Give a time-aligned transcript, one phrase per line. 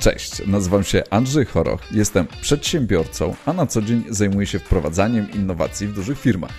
[0.00, 5.86] Cześć, nazywam się Andrzej Choroch, jestem przedsiębiorcą, a na co dzień zajmuję się wprowadzaniem innowacji
[5.86, 6.52] w dużych firmach.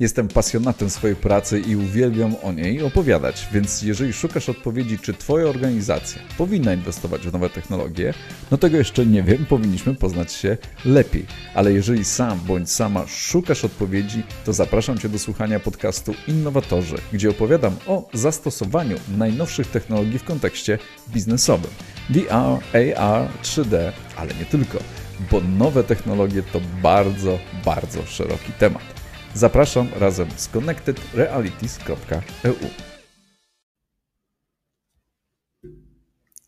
[0.00, 5.46] Jestem pasjonatem swojej pracy i uwielbiam o niej opowiadać, więc jeżeli szukasz odpowiedzi, czy Twoja
[5.46, 8.14] organizacja powinna inwestować w nowe technologie,
[8.50, 11.26] no tego jeszcze nie wiem, powinniśmy poznać się lepiej.
[11.54, 17.30] Ale jeżeli sam bądź sama szukasz odpowiedzi, to zapraszam Cię do słuchania podcastu Innowatorzy, gdzie
[17.30, 20.78] opowiadam o zastosowaniu najnowszych technologii w kontekście
[21.08, 21.70] biznesowym.
[22.10, 22.62] VR,
[22.96, 24.78] AR, 3D, ale nie tylko,
[25.30, 28.82] bo nowe technologie to bardzo, bardzo szeroki temat.
[29.34, 32.54] Zapraszam razem z connectedrealities.eu.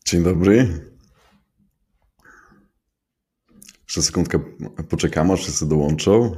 [0.05, 0.85] Dzień dobry.
[3.83, 4.39] Jeszcze sekundkę
[4.89, 6.35] poczekamy, aż wszyscy dołączą.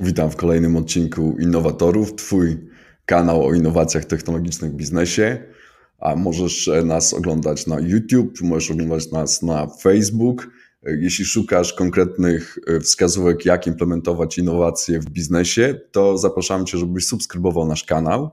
[0.00, 2.68] Witam w kolejnym odcinku Innowatorów, Twój
[3.06, 5.55] kanał o innowacjach technologicznych w biznesie.
[5.98, 10.48] A możesz nas oglądać na YouTube, możesz oglądać nas na Facebook
[10.86, 17.66] jeśli szukasz konkretnych e, wskazówek, jak implementować innowacje w biznesie, to zapraszam Cię, żebyś subskrybował
[17.66, 18.30] nasz kanał.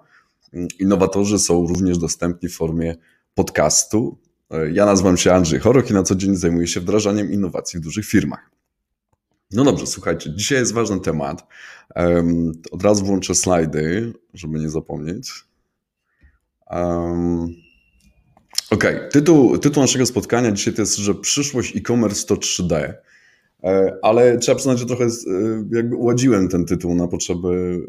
[0.79, 2.95] Innowatorzy są również dostępni w formie
[3.33, 4.17] podcastu.
[4.49, 7.83] E, ja nazywam się Andrzej Choroch i na co dzień zajmuję się wdrażaniem innowacji w
[7.83, 8.49] dużych firmach.
[9.51, 11.47] No dobrze, słuchajcie, dzisiaj jest ważny temat.
[12.71, 15.45] Od razu włączę slajdy, żeby nie zapomnieć.
[18.71, 19.09] Okej, okay.
[19.11, 22.93] tytuł, tytuł naszego spotkania dzisiaj to jest, że przyszłość e-commerce to 3D.
[23.63, 25.09] E, ale trzeba przyznać, że trochę e,
[25.71, 27.79] jakby uładziłem ten tytuł na potrzeby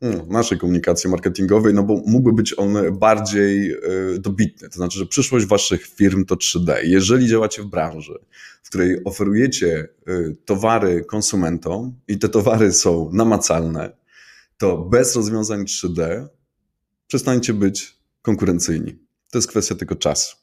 [0.00, 3.74] e, hmm, naszej komunikacji marketingowej, no bo mógłby być on bardziej
[4.18, 4.68] dobitny.
[4.68, 6.74] To znaczy, że przyszłość waszych firm to 3D.
[6.84, 8.18] Jeżeli działacie w branży,
[8.62, 9.88] w której oferujecie
[10.44, 13.96] towary konsumentom i te towary są namacalne,
[14.58, 16.26] to bez rozwiązań 3D
[17.06, 18.98] przestańcie być konkurencyjni.
[19.30, 20.36] To jest kwestia tylko czasu.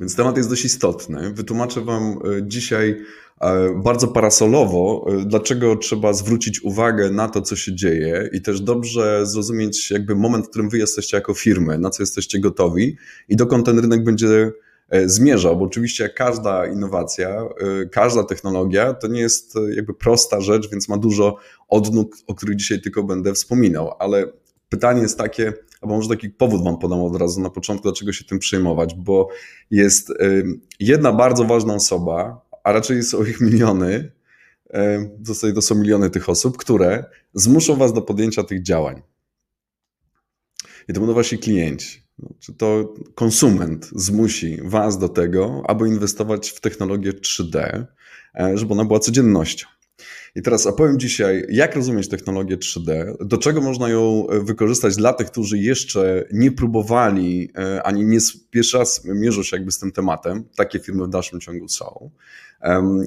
[0.00, 1.32] Więc temat jest dość istotny.
[1.32, 3.04] Wytłumaczę Wam e, dzisiaj
[3.40, 8.60] e, bardzo parasolowo, e, dlaczego trzeba zwrócić uwagę na to, co się dzieje i też
[8.60, 12.96] dobrze zrozumieć jakby moment, w którym Wy jesteście jako firmy, na co jesteście gotowi
[13.28, 14.52] i dokąd ten rynek będzie
[15.06, 17.48] zmierzał, bo oczywiście każda innowacja,
[17.92, 21.36] każda technologia to nie jest jakby prosta rzecz, więc ma dużo
[21.68, 24.26] odnóg, o których dzisiaj tylko będę wspominał, ale
[24.72, 28.24] pytanie jest takie, albo może taki powód Wam podam od razu na początku, dlaczego się
[28.24, 29.28] tym przejmować, bo
[29.70, 30.12] jest
[30.80, 34.12] jedna bardzo ważna osoba, a raczej są ich miliony,
[35.54, 39.02] to są miliony tych osób, które zmuszą Was do podjęcia tych działań.
[40.88, 42.02] I to będą Wasi klienci.
[42.38, 47.86] Czy to konsument zmusi Was do tego, aby inwestować w technologię 3D,
[48.34, 49.66] e, żeby ona była codziennością.
[50.34, 55.12] I teraz opowiem dzisiaj, jak rozumieć technologię 3D, do czego można ją e, wykorzystać dla
[55.12, 58.18] tych, którzy jeszcze nie próbowali, e, ani nie
[58.50, 60.44] pierwszy raz mierzą się jakby z tym tematem.
[60.56, 62.10] Takie firmy w dalszym ciągu są.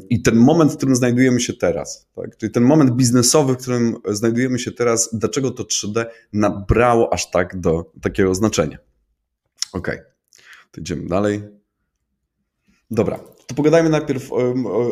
[0.09, 2.37] I ten moment, w którym znajdujemy się teraz, tak?
[2.37, 7.59] czyli ten moment biznesowy, w którym znajdujemy się teraz, dlaczego to 3D nabrało aż tak
[7.59, 8.77] do takiego znaczenia.
[9.73, 9.91] Ok,
[10.71, 11.41] to idziemy dalej.
[12.91, 14.31] Dobra, to pogadajmy najpierw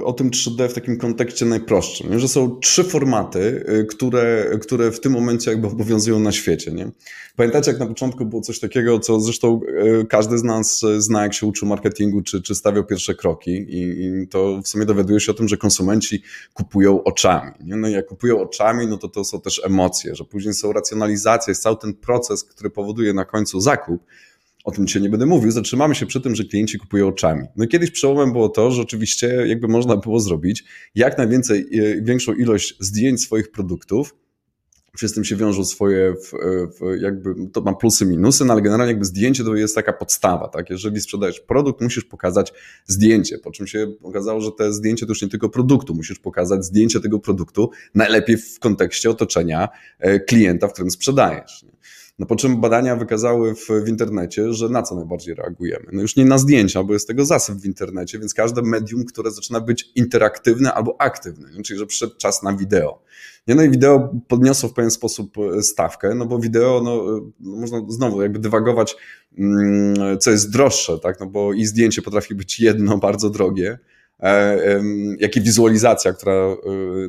[0.04, 5.00] o, tym 3D w takim kontekście najprostszym, że są trzy formaty, y, które, które w
[5.00, 6.72] tym momencie jakby obowiązują na świecie.
[6.72, 6.92] Nie?
[7.36, 9.62] Pamiętacie, jak na początku było coś takiego, co zresztą
[10.02, 14.06] y, każdy z nas zna, jak się uczył marketingu, czy, czy stawiał pierwsze kroki i,
[14.06, 17.52] i to w sumie dowiaduje się o tym, że konsumenci kupują oczami.
[17.64, 17.76] Nie?
[17.76, 21.52] No i jak kupują oczami, no to to są też emocje, że później są racjonalizacje,
[21.52, 24.04] jest cały ten proces, który powoduje na końcu zakup,
[24.64, 27.48] o tym dzisiaj nie będę mówił, zatrzymamy się przy tym, że klienci kupują oczami.
[27.56, 30.64] No kiedyś przełomem było to, że oczywiście jakby można było zrobić
[30.96, 34.16] jak najwięcej, e, większą ilość zdjęć swoich produktów,
[35.02, 36.32] z tym się wiążą swoje, w,
[36.80, 40.48] w jakby, to ma plusy, minusy, no ale generalnie jakby zdjęcie to jest taka podstawa,
[40.48, 40.70] tak?
[40.70, 42.54] Jeżeli sprzedajesz produkt, musisz pokazać
[42.86, 46.66] zdjęcie, po czym się okazało, że te zdjęcie to już nie tylko produktu, musisz pokazać
[46.66, 49.70] zdjęcie tego produktu, najlepiej w kontekście otoczenia
[50.00, 51.66] e, klienta, w którym sprzedajesz.
[52.20, 55.86] No po czym badania wykazały w, w internecie, że na co najbardziej reagujemy?
[55.92, 59.32] No już nie na zdjęcia, bo jest tego zasyp w internecie, więc każde medium, które
[59.32, 61.64] zaczyna być interaktywne albo aktywne, nie?
[61.64, 63.04] czyli że przyszedł czas na wideo.
[63.48, 67.32] Nie, no i wideo podniosło w pewien sposób e, stawkę, no bo wideo, no, e,
[67.40, 68.96] no można znowu jakby dywagować,
[69.38, 73.80] mm, co jest droższe, tak, no bo i zdjęcie potrafi być jedno, bardzo drogie,
[75.20, 76.58] jak i wizualizacja, która e,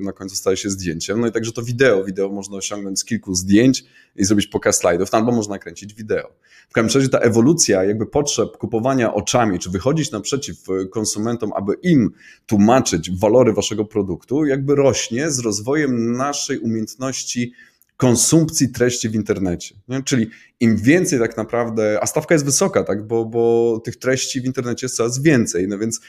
[0.01, 1.21] na końcu staje się zdjęciem.
[1.21, 2.05] No i także to wideo.
[2.05, 3.85] Wideo można osiągnąć z kilku zdjęć
[4.17, 6.33] i zrobić pokaz slajdów, no albo można kręcić wideo.
[6.69, 11.75] W każdym razie ta ewolucja jakby potrzeb kupowania oczami, czy wychodzić naprzeciw e, konsumentom, aby
[11.83, 12.11] im
[12.47, 17.53] tłumaczyć walory waszego produktu, jakby rośnie z rozwojem naszej umiejętności
[17.97, 19.75] konsumpcji treści w internecie.
[19.89, 20.03] Nie?
[20.03, 20.31] Czyli
[20.61, 23.07] im więcej tak naprawdę, a stawka jest wysoka, tak?
[23.07, 26.01] bo, bo tych treści w internecie jest coraz więcej, no więc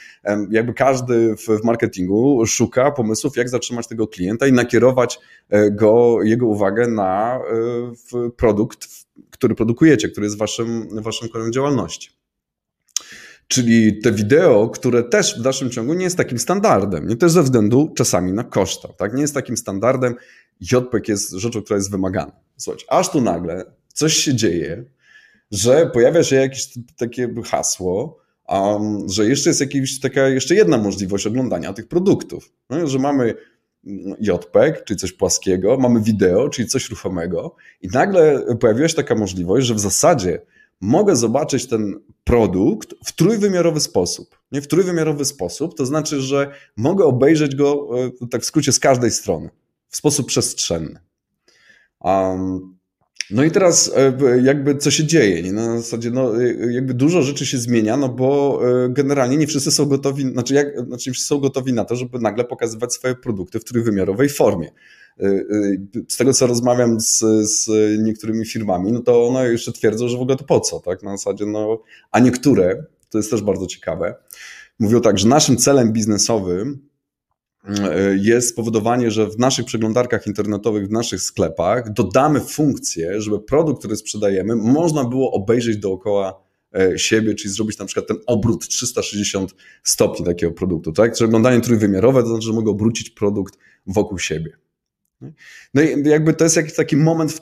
[0.50, 6.24] jakby każdy w, w marketingu szuka pomysłów, jak zatrzymać tego klienta i nakierować e, go,
[6.24, 7.40] jego uwagę na
[8.16, 8.88] e, produkt,
[9.32, 12.10] który produkujecie, który jest waszym, waszym kolem działalności.
[13.48, 17.44] Czyli te wideo, które też w dalszym ciągu nie jest takim standardem, nie też ze
[17.44, 19.14] względu czasami na koszta, tak?
[19.14, 20.16] Nie jest takim standardem,
[20.62, 22.32] JPEG jest rzeczą, która jest wymagana.
[22.58, 24.86] Słuchajcie, aż tu nagle coś się dzieje,
[25.52, 31.28] że pojawia się jakieś takie hasło, um, że jeszcze jest jakaś taka jeszcze jedna możliwość
[31.28, 32.52] oglądania tych produktów.
[32.70, 33.34] No, że mamy
[34.20, 39.68] JPEG, czyli coś płaskiego, mamy wideo, czyli coś ruchomego i nagle pojawiła się taka możliwość,
[39.68, 40.42] że w zasadzie
[40.82, 44.40] mogę zobaczyć ten produkt w trójwymiarowy sposób.
[44.52, 47.90] Nie w trójwymiarowy sposób, to znaczy, że mogę obejrzeć go
[48.24, 49.50] e, tak w skrócie z każdej strony,
[49.96, 51.00] w sposób przestrzenny.
[52.02, 52.76] Um,
[53.32, 55.44] no i teraz e, jakby co się dzieje?
[55.44, 55.54] Nie?
[55.54, 59.86] Na zasadzie no, e, jakby dużo rzeczy się zmienia, no bo generalnie nie wszyscy są
[59.86, 63.60] gotowi, znaczy, jak, znaczy nie wszyscy są gotowi na to, żeby nagle pokazywać swoje produkty
[63.60, 64.72] w trójwymiarowej formie.
[66.08, 67.70] Z tego, co rozmawiam z, z
[68.04, 71.04] niektórymi firmami, no to one jeszcze twierdzą, że w ogóle to po co, tak?
[71.04, 71.82] Na zasadzie, no,
[72.12, 74.16] a niektóre, to jest też bardzo ciekawe,
[74.80, 76.90] mówią tak, że naszym celem biznesowym
[78.16, 83.96] jest spowodowanie, że w naszych przeglądarkach internetowych, w naszych sklepach dodamy funkcję, żeby produkt, który
[83.96, 86.44] sprzedajemy, można było obejrzeć dookoła
[86.76, 90.92] e, siebie, czyli zrobić na przykład ten obrót 360 stopni takiego produktu.
[90.92, 91.14] Tak?
[91.14, 93.58] Przeglądanie trójwymiarowe to znaczy, że mogę obrócić produkt
[93.88, 94.65] wokół siebie.
[95.74, 97.42] No i jakby to jest jakiś taki moment, w,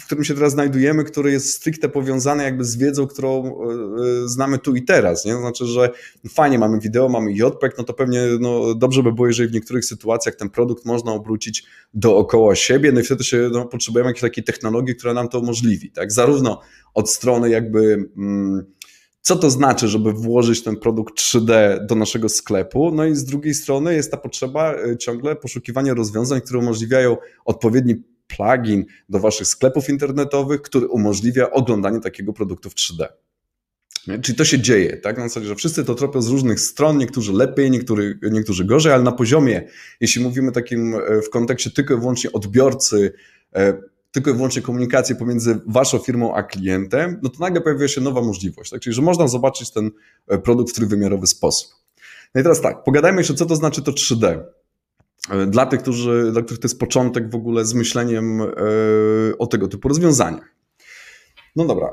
[0.00, 3.60] w, którym się teraz znajdujemy, który jest stricte powiązany jakby z wiedzą, którą
[4.24, 5.24] y, znamy tu i teraz.
[5.24, 5.32] Nie?
[5.32, 5.90] To znaczy, że
[6.28, 9.84] fajnie mamy wideo, mamy JPEG, no to pewnie no, dobrze by było, jeżeli w niektórych
[9.84, 11.64] sytuacjach ten produkt można obrócić
[11.94, 15.90] dookoła siebie, no i wtedy się no, potrzebujemy jakiejś takiej technologii, która nam to umożliwi.
[15.90, 16.12] Tak?
[16.12, 16.60] Zarówno
[16.94, 18.10] od strony jakby...
[18.16, 18.74] Mm,
[19.26, 22.90] co to znaczy, żeby włożyć ten produkt 3D do naszego sklepu.
[22.90, 27.94] No i z drugiej strony jest ta potrzeba e, ciągle poszukiwania rozwiązań, które umożliwiają odpowiedni
[28.26, 33.06] plugin do waszych sklepów internetowych, który umożliwia oglądanie takiego produktu w 3D.
[34.22, 35.18] Czyli to się dzieje, tak?
[35.18, 39.02] Na zasadzie, że wszyscy to tropią z różnych stron, niektórzy lepiej, niektórzy, niektórzy gorzej, ale
[39.02, 39.68] na poziomie,
[40.00, 43.12] jeśli mówimy takim e, w kontekście tylko i wyłącznie odbiorcy,
[43.54, 43.78] e,
[44.14, 48.22] tylko i wyłącznie komunikację pomiędzy waszą firmą a klientem, no to nagle pojawia się nowa
[48.22, 48.70] możliwość.
[48.70, 48.80] Tak?
[48.80, 49.90] Czyli, że można zobaczyć ten
[50.28, 51.72] e, produkt w trójwymiarowy sposób.
[52.34, 54.42] No i teraz tak, pogadajmy jeszcze, co to znaczy to 3D.
[55.30, 58.46] E, dla tych, którzy, dla których to jest początek w ogóle z myśleniem e,
[59.38, 60.54] o tego typu rozwiązaniach.
[61.56, 61.88] No dobra,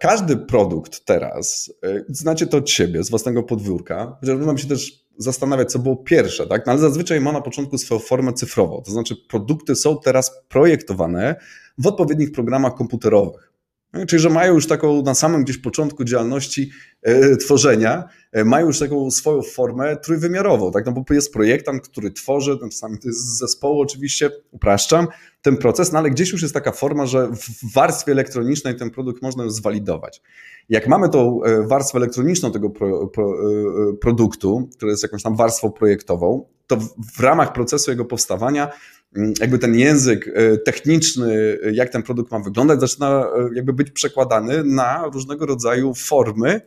[0.00, 1.72] każdy produkt teraz,
[2.08, 6.46] znacie to od siebie, z własnego podwórka, chociaż mam się też zastanawiać, co było pierwsze,
[6.46, 6.66] tak?
[6.66, 8.82] No, ale zazwyczaj ma na początku swoją formę cyfrową.
[8.84, 11.36] To znaczy, produkty są teraz projektowane
[11.78, 13.53] w odpowiednich programach komputerowych.
[13.94, 16.70] No, czyli, że mają już taką na samym gdzieś początku działalności
[17.02, 20.86] e, tworzenia, e, mają już taką swoją formę trójwymiarową, tak?
[20.86, 25.06] No bo jest projektant, który tworzy, no, czasami to jest z zespołu oczywiście, upraszczam
[25.42, 29.22] ten proces, no ale gdzieś już jest taka forma, że w warstwie elektronicznej ten produkt
[29.22, 30.22] można już zwalidować.
[30.68, 35.36] Jak mamy tą e, warstwę elektroniczną tego pro, pro, e, produktu, która jest jakąś tam
[35.36, 36.76] warstwą projektową, to
[37.16, 38.72] w ramach procesu jego powstawania
[39.16, 44.64] mm, jakby ten język e, techniczny, jak ten produkt ma wyglądać, zaczyna jakby być przekładany
[44.64, 46.60] na różnego rodzaju formy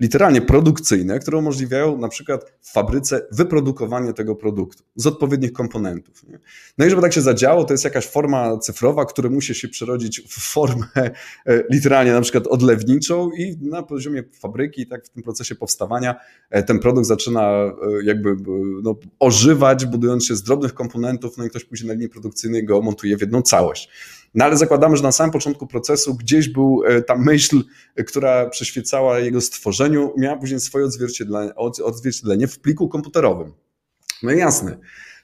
[0.00, 6.28] literalnie produkcyjne, które umożliwiają na przykład w fabryce wyprodukowanie tego produktu z odpowiednich komponentów.
[6.28, 6.38] Nie?
[6.78, 10.20] No i żeby tak się zadziało, to jest jakaś forma cyfrowa, która musi się przerodzić
[10.20, 11.10] w formę e,
[11.70, 16.14] literalnie na przykład odlewniczą i na poziomie fabryki, tak w tym procesie powstawania
[16.50, 17.74] e, ten produkt zaczyna e,
[18.04, 18.36] jakby
[18.82, 22.82] no, ożywać, budując się z drobnych komponentów, no i ktoś później na linii produkcyjnej go
[22.82, 23.90] montuje w jedną całość.
[24.34, 27.62] No ale zakładamy, że na samym początku procesu gdzieś był e, ta myśl,
[27.96, 31.54] e, która przyświecała jego stworzeniu, miała później swoje odzwierciedlenie,
[31.84, 33.52] odzwierciedlenie w pliku komputerowym.
[34.22, 34.78] No jasne.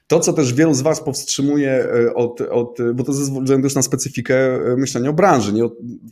[0.07, 3.75] To, co też wielu z Was powstrzymuje e, od, od bo to ze względu już
[3.75, 5.69] na specyfikę myślenia o branży, nie?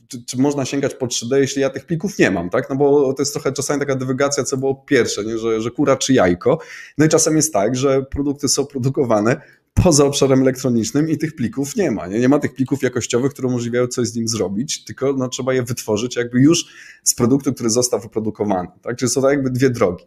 [0.08, 2.70] Czy, czy, można sięgać po 3D, jeśli ja tych plików nie mam, tak?
[2.70, 5.38] No bo to jest trochę czasami taka dywygacja, co było pierwsze, nie?
[5.38, 6.60] Że, że kura czy jajko.
[6.98, 9.42] No i czasem jest tak, że produkty są produkowane
[9.74, 12.08] poza obszarem elektronicznym i tych plików nie ma.
[12.08, 15.54] Nie, nie ma tych plików jakościowych, które umożliwiają coś z nim zrobić, tylko no, trzeba
[15.54, 16.66] je wytworzyć jakby już
[17.04, 18.68] z produktu, który został wyprodukowany.
[18.82, 18.96] Tak?
[18.96, 20.06] Czyli są to jakby dwie drogi.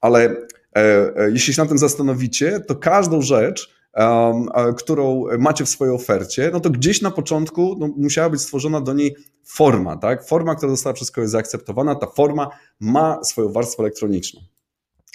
[0.00, 0.36] Ale
[0.76, 5.94] e, e, jeśli się na tym zastanowicie, to każdą rzecz, um, którą macie w swojej
[5.94, 10.26] ofercie, no to gdzieś na początku no, musiała być stworzona do niej forma, tak?
[10.26, 12.48] Forma, która została przez kogoś zaakceptowana, ta forma
[12.80, 14.40] ma swoją warstwę elektroniczną.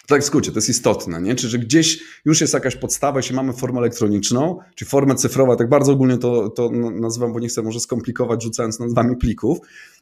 [0.08, 1.36] Tak w skrócie, to jest istotne, nie?
[1.36, 5.70] Czyli, że gdzieś już jest jakaś podstawa, jeśli mamy formę elektroniczną, czy formę cyfrową, tak
[5.70, 9.58] bardzo ogólnie to, to nazywam, bo nie chcę może skomplikować rzucając nazwami plików,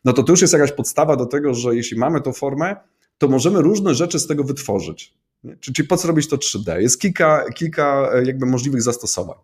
[0.05, 2.75] no to to już jest jakaś podstawa do tego, że jeśli mamy tą formę,
[3.17, 5.13] to możemy różne rzeczy z tego wytworzyć.
[5.43, 5.57] Nie?
[5.57, 6.77] Czyli po co robić to 3D?
[6.77, 9.37] Jest kilka, kilka e, jakby możliwych zastosowań.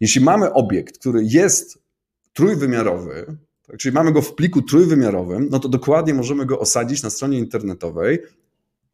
[0.00, 1.78] Jeśli mamy obiekt, który jest
[2.32, 3.36] trójwymiarowy,
[3.66, 7.38] tak, czyli mamy go w pliku trójwymiarowym, no to dokładnie możemy go osadzić na stronie
[7.38, 8.18] internetowej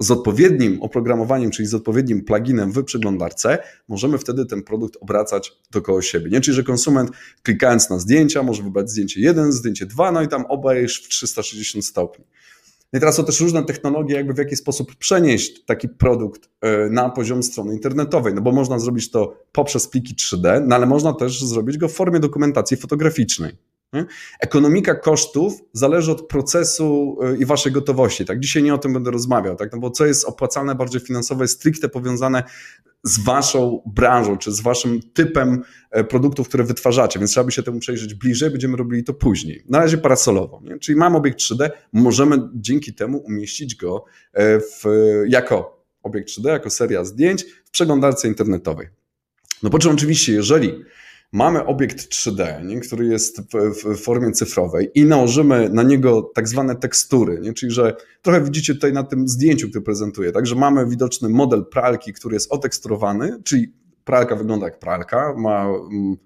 [0.01, 3.59] z odpowiednim oprogramowaniem, czyli z odpowiednim pluginem w przeglądarce,
[3.89, 6.31] możemy wtedy ten produkt obracać dookoła siebie.
[6.31, 6.41] Nie?
[6.41, 7.11] Czyli, że konsument
[7.43, 11.85] klikając na zdjęcia może wybrać zdjęcie 1, zdjęcie 2, no i tam obejrz w 360
[11.85, 12.25] stopni.
[12.93, 16.91] No I teraz są też różne technologie, jakby w jaki sposób przenieść taki produkt e,
[16.91, 21.13] na poziom strony internetowej, no bo można zrobić to poprzez pliki 3D, no ale można
[21.13, 23.53] też zrobić go w formie dokumentacji fotograficznej.
[24.41, 28.25] Ekonomika kosztów zależy od procesu y, i waszej gotowości.
[28.25, 28.41] Tak?
[28.41, 29.73] Dzisiaj nie o tym będę rozmawiał, tak?
[29.73, 32.43] no bo co jest opłacalne bardziej finansowo jest stricte powiązane
[33.05, 37.63] z waszą branżą, czy z waszym typem e, produktów, które wytwarzacie, więc trzeba by się
[37.63, 39.65] temu przejrzeć bliżej, będziemy robili to później.
[39.69, 40.79] Na razie parasolowo, nie?
[40.79, 44.85] czyli mamy obiekt 3D, możemy dzięki temu umieścić go e, w,
[45.27, 48.89] jako obiekt 3D, jako seria zdjęć w przeglądarce internetowej.
[49.63, 50.85] No po czym oczywiście, jeżeli
[51.33, 56.49] mamy obiekt 3D, nie, który jest w, w, formie cyfrowej i nałożymy na niego tak
[56.49, 60.87] zwane tekstury, nie, czyli że trochę widzicie tutaj na tym zdjęciu, które prezentuję, także mamy
[60.87, 63.73] widoczny model pralki, który jest oteksturowany, czyli
[64.05, 66.17] pralka wygląda jak pralka, ma mm,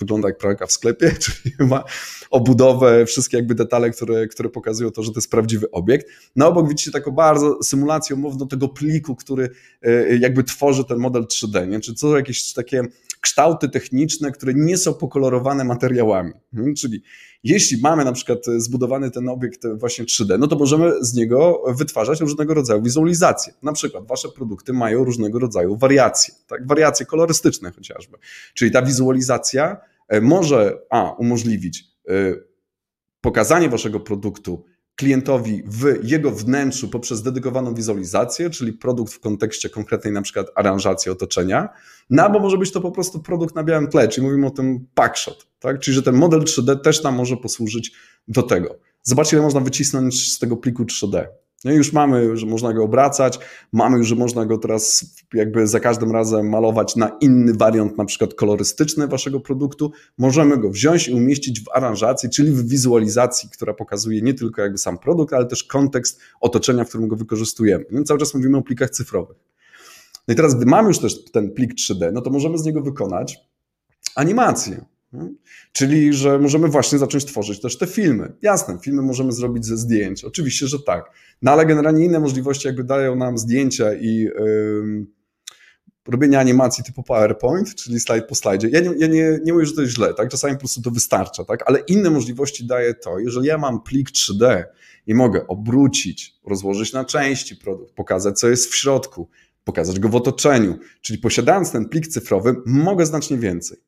[0.00, 1.84] wygląda jak pralka w sklepie, czyli ma
[2.30, 6.06] obudowę, wszystkie jakby detale, które, które pokazują to, że to jest prawdziwy obiekt.
[6.36, 9.50] Na obok widzicie taką bardzo symulację umowną tego pliku, który
[9.82, 11.80] e, jakby tworzy ten model 3D, nie?
[11.80, 12.82] czy co jakieś takie
[13.20, 16.32] kształty techniczne, które nie są pokolorowane materiałami.
[16.54, 17.02] Hmm, czyli
[17.44, 22.20] jeśli mamy na przykład zbudowany ten obiekt właśnie 3D, no to możemy z niego wytwarzać
[22.20, 23.52] różnego rodzaju wizualizacje.
[23.62, 26.66] Na przykład wasze produkty mają różnego rodzaju wariacje, tak?
[26.66, 28.18] wariacje kolorystyczne chociażby.
[28.54, 29.76] Czyli ta wizualizacja
[30.08, 32.12] e, może a umożliwić e,
[33.20, 34.64] pokazanie waszego produktu
[34.98, 41.10] klientowi w jego wnętrzu poprzez dedykowaną wizualizację, czyli produkt w kontekście konkretnej na przykład aranżacji
[41.12, 41.68] otoczenia,
[42.10, 44.86] no albo może być to po prostu produkt na białym tle, czyli mówimy o tym
[44.94, 45.80] packshot, tak?
[45.80, 47.92] czyli że ten model 3D też nam może posłużyć
[48.28, 48.78] do tego.
[49.02, 51.26] Zobaczcie, ile można wycisnąć z tego pliku 3D.
[51.64, 53.38] No już mamy, że można go obracać,
[53.72, 58.04] mamy już, że można go teraz jakby za każdym razem malować na inny wariant, na
[58.04, 59.92] przykład kolorystyczny waszego produktu.
[60.18, 64.78] Możemy go wziąć i umieścić w aranżacji, czyli w wizualizacji, która pokazuje nie tylko jakby
[64.78, 67.84] sam produkt, ale też kontekst otoczenia, w którym go wykorzystujemy.
[67.90, 69.36] No cały czas mówimy o plikach cyfrowych.
[70.28, 72.82] No i teraz, gdy mamy już też ten plik 3D, no to możemy z niego
[72.82, 73.38] wykonać
[74.14, 74.84] animację.
[75.10, 75.36] Hmm?
[75.72, 78.32] Czyli, że możemy właśnie zacząć tworzyć też te filmy.
[78.42, 81.10] Jasne, filmy możemy zrobić ze zdjęć, oczywiście, że tak.
[81.42, 85.06] No ale generalnie inne możliwości jakby dają nam zdjęcia i yy,
[86.08, 88.68] robienie animacji typu PowerPoint, czyli slajd po slajdzie.
[88.68, 90.30] Ja nie, ja nie, nie mówię, że to jest źle, tak?
[90.30, 91.62] Czasami po prostu to wystarcza, tak?
[91.66, 94.64] Ale inne możliwości daje to, jeżeli ja mam plik 3D
[95.06, 99.28] i mogę obrócić, rozłożyć na części produkt, pokazać, co jest w środku,
[99.64, 103.78] pokazać go w otoczeniu, czyli posiadając ten plik cyfrowy, mogę znacznie więcej.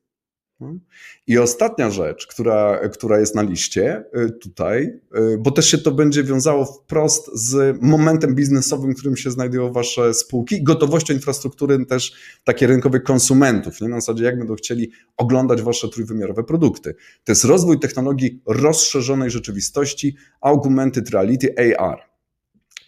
[1.27, 4.83] I ostatnia rzecz, która, która jest na liście y, tutaj,
[5.17, 9.71] y, bo też się to będzie wiązało wprost z momentem biznesowym, w którym się znajdują
[9.71, 12.13] wasze spółki, gotowością infrastruktury też
[12.43, 13.87] takiej rynkowej konsumentów, nie?
[13.87, 16.95] na zasadzie jak będą chcieli oglądać wasze trójwymiarowe produkty.
[17.23, 22.10] To jest rozwój technologii rozszerzonej rzeczywistości, augmented reality AR.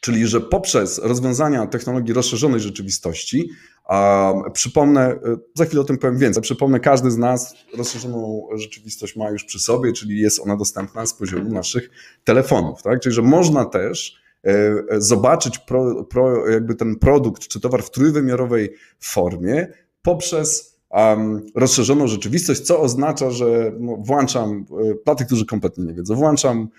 [0.04, 3.50] Czyli, że poprzez rozwiązania technologii rozszerzonej rzeczywistości,
[3.86, 5.18] a przypomnę, e,
[5.56, 9.60] za chwilę o tym powiem więcej, przypomnę, każdy z nas rozszerzoną rzeczywistość ma już przy
[9.60, 11.90] sobie, czyli jest ona dostępna z poziomu naszych
[12.24, 12.82] telefonów.
[12.82, 13.00] Tak?
[13.00, 18.74] Czyli, że można też e, zobaczyć pro, pro, jakby ten produkt czy towar w trójwymiarowej
[19.00, 19.68] formie
[20.02, 25.94] poprzez um, rozszerzoną rzeczywistość, co oznacza, że no, włączam, e, dla tych, którzy kompletnie nie
[25.94, 26.70] wiedzą, włączam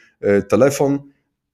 [0.48, 0.98] telefon,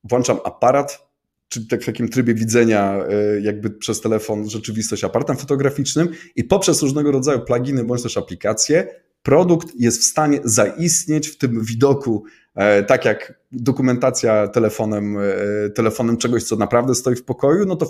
[0.04, 1.09] włączam aparat,
[1.50, 6.82] czy tak w takim trybie widzenia e, jakby przez telefon rzeczywistość aparatem fotograficznym i poprzez
[6.82, 8.88] różnego rodzaju pluginy bądź też aplikacje
[9.22, 16.16] produkt jest w stanie zaistnieć w tym widoku, e, tak jak dokumentacja telefonem, e, telefonem
[16.16, 17.86] czegoś, co naprawdę stoi w pokoju, no to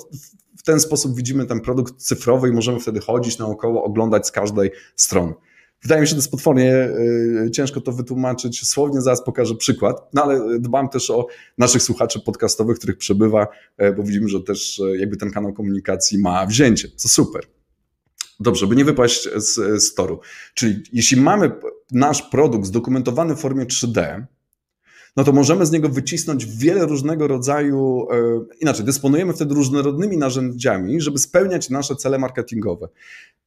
[0.58, 4.70] w ten sposób widzimy ten produkt cyfrowy i możemy wtedy chodzić naokoło, oglądać z każdej
[4.96, 5.32] strony.
[5.82, 6.88] Wydaje mi się, że to jest potwornie
[7.46, 11.26] y, ciężko to wytłumaczyć słownie, zaraz pokażę przykład, no ale dbam też o
[11.58, 16.18] naszych słuchaczy podcastowych, których przebywa, e, bo widzimy, że też e, jakby ten kanał komunikacji
[16.18, 17.42] ma wzięcie, co super.
[18.40, 20.20] Dobrze, by nie wypaść z, z toru.
[20.54, 21.52] Czyli jeśli mamy
[21.92, 24.24] nasz produkt zdokumentowany w formie 3D,
[25.16, 28.16] no to możemy z niego wycisnąć wiele różnego rodzaju, e,
[28.60, 32.88] inaczej, dysponujemy wtedy różnorodnymi narzędziami, żeby spełniać nasze cele marketingowe.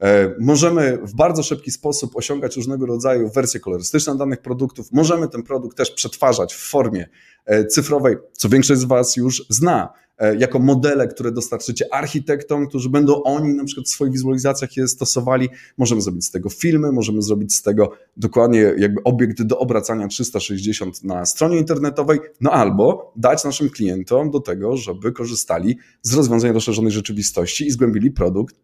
[0.02, 4.92] E, możemy w bardzo szybki sposób osiągać różnego rodzaju wersje kolorystyczne danych produktów.
[4.92, 7.10] Możemy ten produkt też przetwarzać w formie
[7.46, 9.94] e, cyfrowej, co większość z Was już zna.
[10.18, 14.88] E, jako modele, które dostarczycie architektom, którzy będą oni na przykład w swoich wizualizacjach je
[14.88, 15.50] stosowali.
[15.78, 21.04] Możemy zrobić z tego filmy, możemy zrobić z tego dokładnie jakby obiekt do obracania 360
[21.04, 26.92] na stronie internetowej, no albo dać naszym klientom do tego, żeby korzystali z rozwiązań rozszerzonej
[26.92, 28.56] rzeczywistości i zgłębili produkt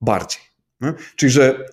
[0.00, 0.42] bardziej.
[1.16, 1.66] Czyli, że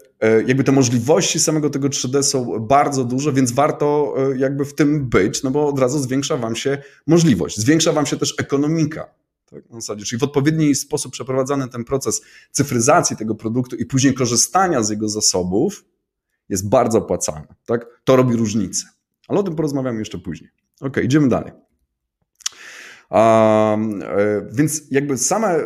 [0.48, 5.10] jakby te możliwości samego tego 3D są bardzo duże, więc warto e, jakby w tym
[5.10, 9.10] być, no bo od razu zwiększa Wam się możliwość, zwiększa Wam się też ekonomika.
[9.46, 14.14] Tak, na zasadzie, czyli w odpowiedni sposób przeprowadzany ten proces cyfryzacji tego produktu i później
[14.14, 15.86] korzystania z jego zasobów
[16.50, 17.48] jest bardzo opłacalny.
[17.66, 17.86] Tak?
[18.04, 18.88] To robi różnicę.
[19.28, 20.50] Ale o tym porozmawiamy jeszcze później.
[20.82, 21.52] Ok, idziemy dalej.
[23.12, 24.04] Um,
[24.52, 25.60] więc jakby same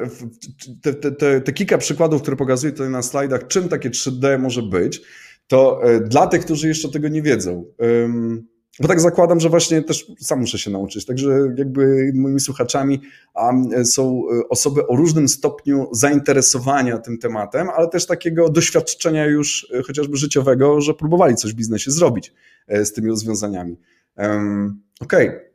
[0.81, 5.01] te, te, te, kilka przykładów, które pokazuję tutaj na slajdach, czym takie 3D może być,
[5.47, 8.47] to e, dla tych, którzy jeszcze tego nie wiedzą, um,
[8.79, 11.05] bo tak zakładam, że właśnie też sam muszę się nauczyć.
[11.05, 13.01] Także jakby moimi słuchaczami
[13.35, 20.17] um, są osoby o różnym stopniu zainteresowania tym tematem, ale też takiego doświadczenia już chociażby
[20.17, 22.33] życiowego, że próbowali coś w biznesie zrobić
[22.83, 23.77] z tymi rozwiązaniami.
[24.99, 25.27] Okej.
[25.29, 25.48] Okay.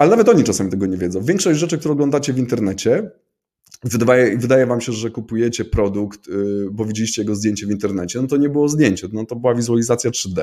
[0.00, 1.22] Ale nawet oni czasami tego nie wiedzą.
[1.22, 3.10] Większość rzeczy, które oglądacie w internecie,
[3.84, 8.28] wydaje, wydaje wam się, że kupujecie produkt, y, bo widzieliście jego zdjęcie w internecie, no
[8.28, 10.42] to nie było zdjęcie, no to była wizualizacja 3D.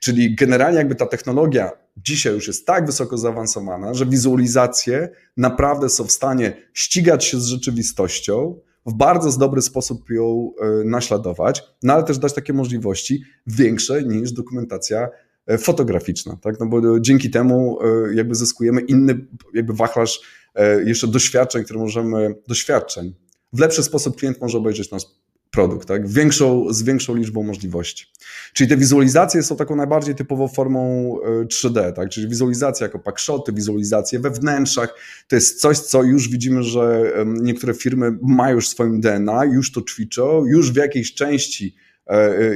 [0.00, 6.04] Czyli generalnie jakby ta technologia dzisiaj już jest tak wysoko zaawansowana, że wizualizacje naprawdę są
[6.04, 12.04] w stanie ścigać się z rzeczywistością, w bardzo dobry sposób ją y, naśladować, no ale
[12.04, 15.08] też dać takie możliwości większe niż dokumentacja
[15.58, 16.60] fotograficzna, tak?
[16.60, 20.20] No bo dzięki temu e, jakby zyskujemy inny jakby wachlarz
[20.54, 23.14] e, jeszcze doświadczeń, które możemy, doświadczeń.
[23.52, 25.02] W lepszy sposób klient może obejrzeć nasz
[25.50, 26.08] produkt, tak?
[26.08, 28.06] Większą, z większą liczbą możliwości.
[28.52, 31.14] Czyli te wizualizacje są taką najbardziej typową formą
[31.44, 32.08] 3D, tak?
[32.08, 34.94] Czyli wizualizacja jako packshoty, wizualizacje we wnętrzach,
[35.28, 39.72] to jest coś, co już widzimy, że niektóre firmy mają już w swoim DNA, już
[39.72, 41.89] to ćwiczą, już w jakiejś części E, e,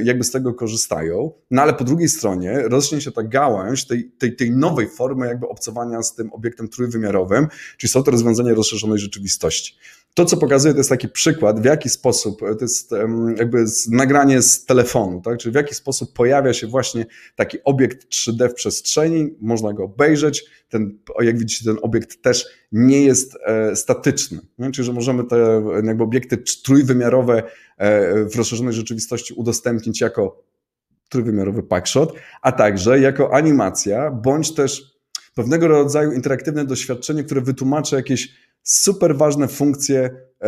[0.03, 1.31] jakby z tego korzystają.
[1.51, 5.47] No ale po drugiej stronie rośnie się ta gałąź tej, tej, tej nowej formy jakby
[5.47, 9.77] obcowania z tym obiektem trójwymiarowym, czyli są to rozwiązania rozszerzonej rzeczywistości.
[10.15, 12.91] To, co pokazuję, to jest taki przykład, w jaki sposób, to jest
[13.37, 15.37] jakby nagranie z telefonu, tak?
[15.37, 20.45] czyli w jaki sposób pojawia się właśnie taki obiekt 3D w przestrzeni, można go obejrzeć,
[20.69, 24.71] ten, jak widzicie, ten obiekt też nie jest e, statyczny, nie?
[24.71, 27.43] czyli że możemy te jakby obiekty trójwymiarowe
[27.77, 30.43] e, w rozszerzonej rzeczywistości udostępnić jako
[31.09, 34.95] trójwymiarowy packshot, a także jako animacja, bądź też
[35.35, 39.99] pewnego rodzaju interaktywne doświadczenie, które wytłumaczy jakieś super ważne funkcje,
[40.41, 40.47] e,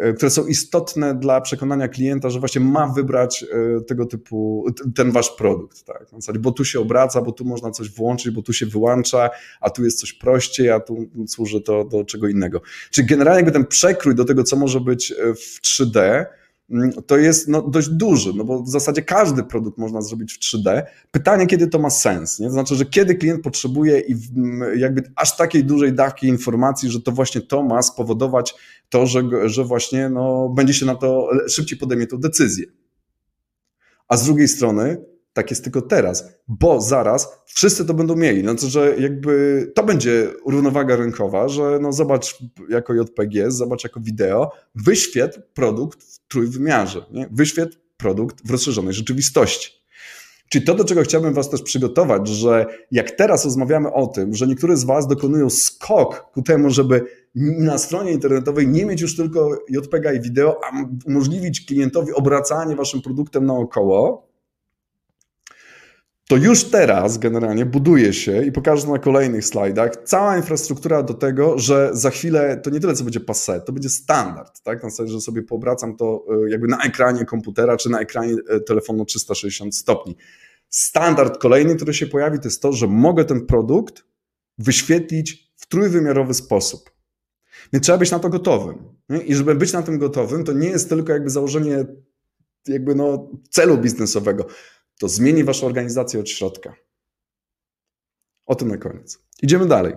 [0.00, 5.10] e, które są istotne dla przekonania klienta, że właśnie ma wybrać e, tego typu, ten
[5.10, 6.06] wasz produkt, tak?
[6.38, 9.84] bo tu się obraca, bo tu można coś włączyć, bo tu się wyłącza, a tu
[9.84, 12.60] jest coś prościej, a tu służy to do czego innego.
[12.90, 16.26] Czyli generalnie ten przekrój do tego, co może być w 3D, Mm,
[17.06, 20.82] to jest no, dość duży, no bo w zasadzie każdy produkt można zrobić w 3D.
[21.10, 22.46] Pytanie, kiedy to ma sens, nie?
[22.46, 24.16] To znaczy, że kiedy klient potrzebuje i
[24.76, 28.54] jakby aż takiej dużej dawki informacji, że to właśnie to ma spowodować
[28.88, 32.66] to, że, że właśnie no, będzie się na to szybciej podejmie tę decyzję.
[34.08, 35.04] A z drugiej strony,
[35.36, 38.44] tak jest tylko teraz, bo zaraz wszyscy to będą mieli.
[38.44, 44.52] To, że jakby to będzie równowaga rynkowa, że no zobacz jako JPG, zobacz jako wideo,
[44.74, 47.28] wyświetl produkt w trójwymiarze, nie?
[47.32, 49.70] wyświetl produkt w rozszerzonej rzeczywistości.
[50.48, 54.46] Czyli to, do czego chciałbym Was też przygotować, że jak teraz rozmawiamy o tym, że
[54.46, 59.58] niektórzy z Was dokonują skok ku temu, żeby na stronie internetowej nie mieć już tylko
[59.68, 60.72] JPG i wideo, a
[61.06, 64.25] umożliwić klientowi obracanie Waszym produktem naokoło,
[66.28, 71.58] to już teraz generalnie buduje się i pokażę na kolejnych slajdach cała infrastruktura do tego,
[71.58, 74.82] że za chwilę to nie tyle co będzie passe, to będzie standard, tak?
[74.82, 78.60] Na zasadzie, że sobie poobracam to e, jakby na ekranie komputera czy na ekranie e,
[78.60, 80.16] telefonu 360 stopni.
[80.68, 84.04] Standard kolejny, który się pojawi, to jest to, że mogę ten produkt
[84.58, 86.90] wyświetlić w trójwymiarowy sposób.
[87.72, 88.78] Więc trzeba być na to gotowym.
[89.08, 89.18] Nie?
[89.18, 91.84] I żeby być na tym gotowym, to nie jest tylko jakby założenie
[92.68, 94.46] jakby no, celu biznesowego
[94.98, 96.74] to zmieni waszą organizację od środka.
[98.46, 99.18] O tym na koniec.
[99.42, 99.94] Idziemy dalej.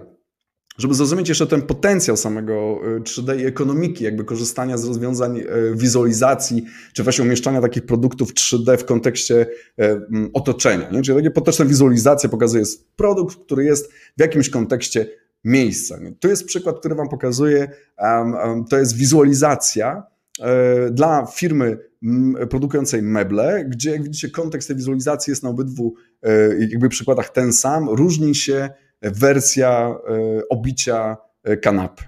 [0.78, 5.46] żeby zrozumieć jeszcze ten potencjał samego 3D e, i ekonomiki, jakby korzystania z rozwiązań e,
[5.76, 9.48] wizualizacji, czy właśnie umieszczania takich produktów 3D w kontekście
[9.80, 10.02] e,
[10.34, 10.90] otoczenia.
[10.90, 11.02] Nie?
[11.02, 12.64] Czyli takie potoczne wizualizacje pokazuje
[12.96, 15.10] produkt, który jest w jakimś kontekście
[15.44, 15.98] miejsca.
[15.98, 16.12] Nie?
[16.12, 17.72] Tu jest przykład, który Wam pokazuje,
[18.70, 20.04] to jest wizualizacja
[20.92, 21.78] dla firmy
[22.50, 25.96] produkującej meble, gdzie jak widzicie kontekst tej wizualizacji jest na obydwu
[26.60, 28.70] jakby przykładach ten sam, różni się
[29.02, 32.04] wersja e, obicia e, kanapy.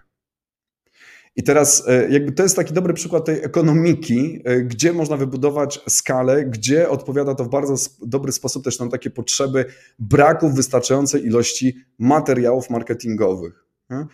[1.35, 6.45] I teraz e, jakby to jest taki dobry przykład tej ekonomiki, gdzie można wybudować skalę,
[6.45, 9.65] gdzie odpowiada to w bardzo dobry sposób też na takie potrzeby
[9.99, 13.65] braku wystarczającej ilości materiałów marketingowych.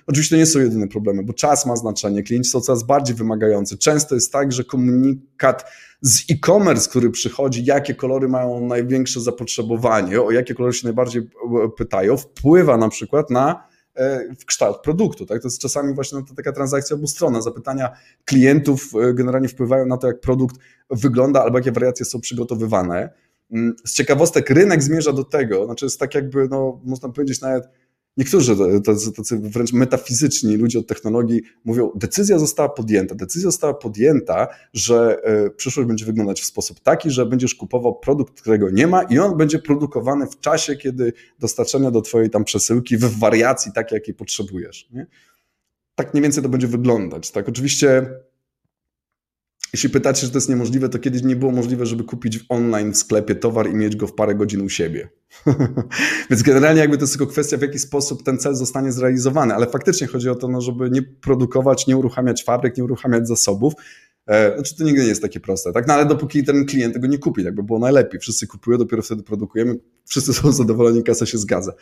[0.07, 3.77] Oczywiście to nie są jedyne problemy, bo czas ma znaczenie, klienci są coraz bardziej wymagający.
[3.77, 5.65] Często jest tak, że komunikat
[6.01, 11.69] z e-commerce, który przychodzi, jakie kolory mają największe zapotrzebowanie, o jakie kolory się najbardziej e,
[11.77, 15.25] pytają, wpływa na przykład na e, w kształt produktu.
[15.25, 15.41] Tak?
[15.41, 17.41] To jest czasami właśnie to taka transakcja obustronna.
[17.41, 17.89] Zapytania
[18.25, 20.55] klientów e, generalnie wpływają na to, jak produkt
[20.89, 23.09] wygląda albo jakie wariacje są przygotowywane.
[23.51, 27.69] Mm, z ciekawostek rynek zmierza do tego, znaczy jest tak jakby, no, można powiedzieć nawet
[28.17, 33.15] Niektórzy tacy, tacy wręcz metafizyczni ludzie od technologii mówią, decyzja została podjęta.
[33.15, 38.41] Decyzja została podjęta, że e, przyszłość będzie wyglądać w sposób taki, że będziesz kupował produkt,
[38.41, 42.97] którego nie ma i on będzie produkowany w czasie, kiedy dostarczenia do twojej tam przesyłki
[42.97, 44.89] w wariacji takiej, jakiej potrzebujesz.
[44.91, 45.07] Nie?
[45.95, 47.31] Tak mniej więcej to będzie wyglądać.
[47.31, 48.09] Tak, oczywiście
[49.73, 52.97] jeśli pytacie, że to jest niemożliwe, to kiedyś nie było możliwe, żeby kupić online w
[52.97, 55.09] sklepie towar i mieć go w parę godzin u siebie.
[56.29, 59.67] Więc generalnie jakby to jest tylko kwestia, w jaki sposób ten cel zostanie zrealizowany, ale
[59.67, 63.73] faktycznie chodzi o to, no, żeby nie produkować, nie uruchamiać fabryk, nie uruchamiać zasobów.
[64.27, 65.87] E, znaczy to nigdy nie jest takie proste, tak?
[65.87, 68.19] No ale dopóki ten klient tego nie kupi, tak by było najlepiej.
[68.19, 69.75] Wszyscy kupują, dopiero wtedy produkujemy,
[70.05, 71.73] wszyscy są zadowoleni, kasa się zgadza.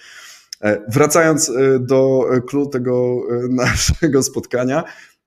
[0.62, 4.84] E, wracając e, do kluczu tego naszego spotkania,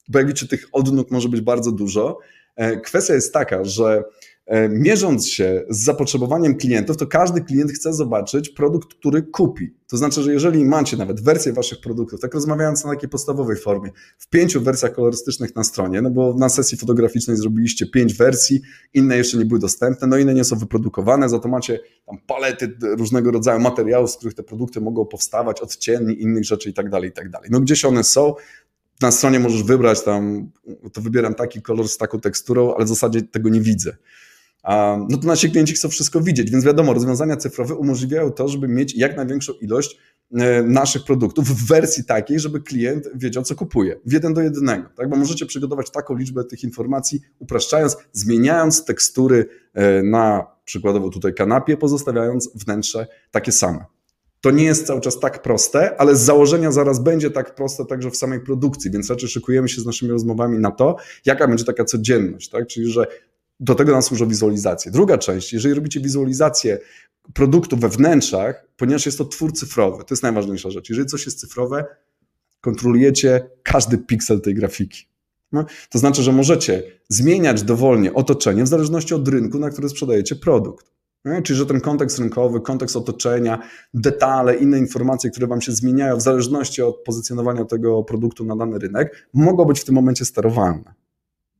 [0.08, 2.18] bo jak widzicie, tych odnóg może być bardzo dużo.
[2.58, 4.04] E, kwestia jest taka, że
[4.46, 9.74] e, mierząc się z zapotrzebowaniem klientów, to każdy klient chce zobaczyć produkt, który kupi.
[9.88, 13.90] To znaczy, że jeżeli macie nawet wersję waszych produktów, tak rozmawiając na takiej podstawowej formie,
[14.18, 18.60] w pięciu wersjach kolorystycznych na stronie, no bo na sesji fotograficznej zrobiliście pięć wersji,
[18.94, 22.76] inne jeszcze nie były dostępne, no inne nie są wyprodukowane, za to macie tam palety
[22.82, 27.10] różnego rodzaju materiałów, z których te produkty mogą powstawać, odcieni, innych rzeczy i tak dalej,
[27.10, 27.48] i tak dalej.
[27.52, 28.34] No gdzieś one są,
[29.02, 30.50] na stronie możesz wybrać tam,
[30.92, 33.96] to wybieram taki kolor z taką teksturą, ale w zasadzie tego nie widzę.
[35.08, 38.94] No to nasi klienci chcą wszystko widzieć, więc wiadomo, rozwiązania cyfrowe umożliwiają to, żeby mieć
[38.94, 39.98] jak największą ilość
[40.32, 44.00] e, naszych produktów w wersji takiej, żeby klient wiedział, co kupuje.
[44.06, 45.08] W jeden do jednego, tak?
[45.08, 51.76] Bo możecie przygotować taką liczbę tych informacji, upraszczając, zmieniając tekstury e, na przykładowo tutaj kanapie,
[51.76, 53.97] pozostawiając wnętrze takie same.
[54.40, 58.10] To nie jest cały czas tak proste, ale z założenia zaraz będzie tak proste także
[58.10, 60.96] w samej produkcji, więc raczej szykujemy się z naszymi rozmowami na to,
[61.26, 62.66] jaka będzie taka codzienność, tak?
[62.66, 63.06] Czyli, że
[63.60, 64.92] do tego nam służą wizualizacje.
[64.92, 66.78] Druga część, jeżeli robicie wizualizację
[67.34, 70.88] produktu we wnętrzach, ponieważ jest to twór cyfrowy, to jest najważniejsza rzecz.
[70.88, 71.84] Jeżeli coś jest cyfrowe,
[72.60, 75.08] kontrolujecie każdy piksel tej grafiki.
[75.52, 80.36] No, to znaczy, że możecie zmieniać dowolnie otoczenie w zależności od rynku, na który sprzedajecie
[80.36, 80.97] produkt.
[81.44, 83.58] Czyli, że ten kontekst rynkowy, kontekst otoczenia,
[83.94, 88.78] detale, inne informacje, które Wam się zmieniają w zależności od pozycjonowania tego produktu na dany
[88.78, 90.94] rynek, mogą być w tym momencie sterowane.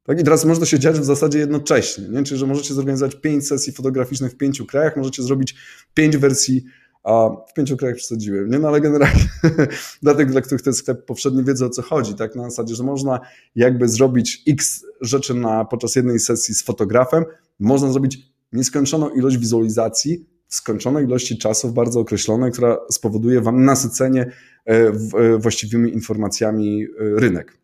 [0.03, 0.21] Tak?
[0.21, 2.09] I teraz można się dziać w zasadzie jednocześnie.
[2.09, 2.23] Nie?
[2.23, 5.55] Czyli, że możecie zorganizować pięć sesji fotograficznych w pięciu krajach, możecie zrobić
[5.95, 6.65] pięć wersji
[7.05, 8.59] a w pięciu krajach przesadziłem, nie?
[8.59, 9.29] No ale generalnie
[10.03, 12.37] dla tych, dla których ten sklep powszedni wiedzą o co chodzi, tak?
[12.37, 13.21] Na zasadzie, że można
[13.55, 17.25] jakby zrobić x rzeczy na, podczas jednej sesji z fotografem,
[17.59, 24.33] można zrobić nieskończoną ilość wizualizacji skończonej ilości czasu, bardzo określonej, która spowoduje Wam nasycenie
[24.67, 26.87] e, e, właściwymi informacjami e,
[27.21, 27.59] rynek.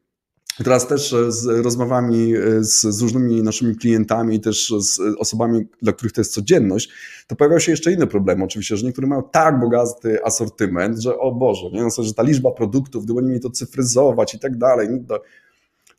[0.65, 6.21] Teraz też z rozmowami z, z, różnymi naszymi klientami, też z osobami, dla których to
[6.21, 6.91] jest codzienność,
[7.27, 8.45] to pojawiają się jeszcze inne problemy.
[8.45, 11.83] Oczywiście, że niektórzy mają tak bogaty asortyment, że o Boże, nie?
[11.83, 15.19] No, że ta liczba produktów, gdyby oni mieli to cyfryzować i tak dalej, no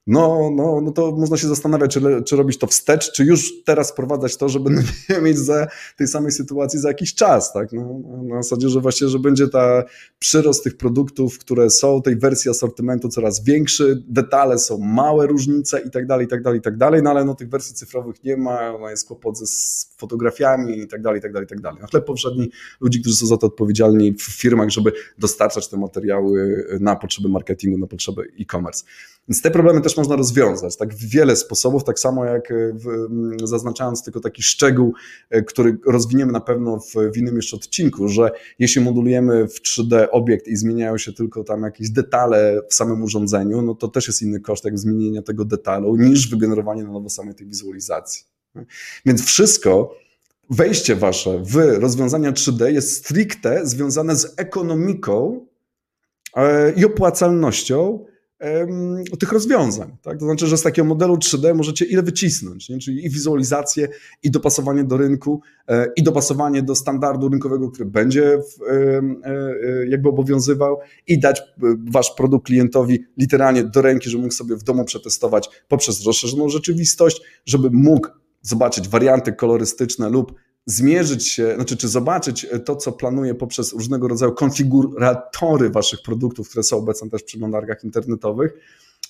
[0.07, 3.91] no, no, no to można się zastanawiać, czy, czy robić to wstecz, czy już teraz
[3.91, 4.69] wprowadzać to, żeby
[5.09, 7.73] nie mieć za tej samej sytuacji za jakiś czas, tak?
[7.73, 9.83] No, na zasadzie, że właśnie, że będzie ta
[10.19, 15.91] przyrost tych produktów, które są, tej wersji asortymentu coraz większy, detale są małe różnice i
[15.91, 18.37] tak dalej, i tak dalej, i tak dalej, no ale no tych wersji cyfrowych nie
[18.37, 19.45] ma, no jest kłopot ze
[19.97, 21.79] fotografiami i tak dalej, i tak dalej, i tak dalej.
[21.81, 22.49] No chleb powszedni
[22.81, 27.77] ludzi, którzy są za to odpowiedzialni w firmach, żeby dostarczać te materiały na potrzeby marketingu,
[27.77, 28.85] na potrzeby e-commerce.
[29.29, 33.07] Więc te problemy też można rozwiązać, tak w wiele sposobów, tak samo jak w,
[33.43, 34.93] zaznaczając tylko taki szczegół,
[35.47, 40.47] który rozwiniemy na pewno w, w innym jeszcze odcinku, że jeśli modulujemy w 3D obiekt
[40.47, 44.39] i zmieniają się tylko tam jakieś detale w samym urządzeniu, no to też jest inny
[44.39, 48.23] koszt jak zmienienia tego detalu niż wygenerowanie na nowo samej tej wizualizacji.
[49.05, 49.95] Więc wszystko,
[50.49, 55.45] wejście wasze w rozwiązania 3D jest stricte związane z ekonomiką
[56.35, 58.05] e, i opłacalnością
[59.19, 59.97] tych rozwiązań.
[60.01, 60.19] Tak?
[60.19, 62.79] To znaczy, że z takiego modelu 3D możecie ile wycisnąć, nie?
[62.79, 63.87] czyli i wizualizację,
[64.23, 70.09] i dopasowanie do rynku, e, i dopasowanie do standardu rynkowego, który będzie w, e, jakby
[70.09, 70.77] obowiązywał,
[71.07, 71.41] i dać
[71.91, 77.21] wasz produkt klientowi literalnie do ręki, żeby mógł sobie w domu przetestować poprzez rozszerzoną rzeczywistość,
[77.45, 78.07] żeby mógł
[78.41, 80.33] zobaczyć warianty kolorystyczne lub
[80.65, 86.63] zmierzyć się, znaczy czy zobaczyć to, co planuje poprzez różnego rodzaju konfiguratory waszych produktów, które
[86.63, 88.53] są obecne też w przeglądarkach internetowych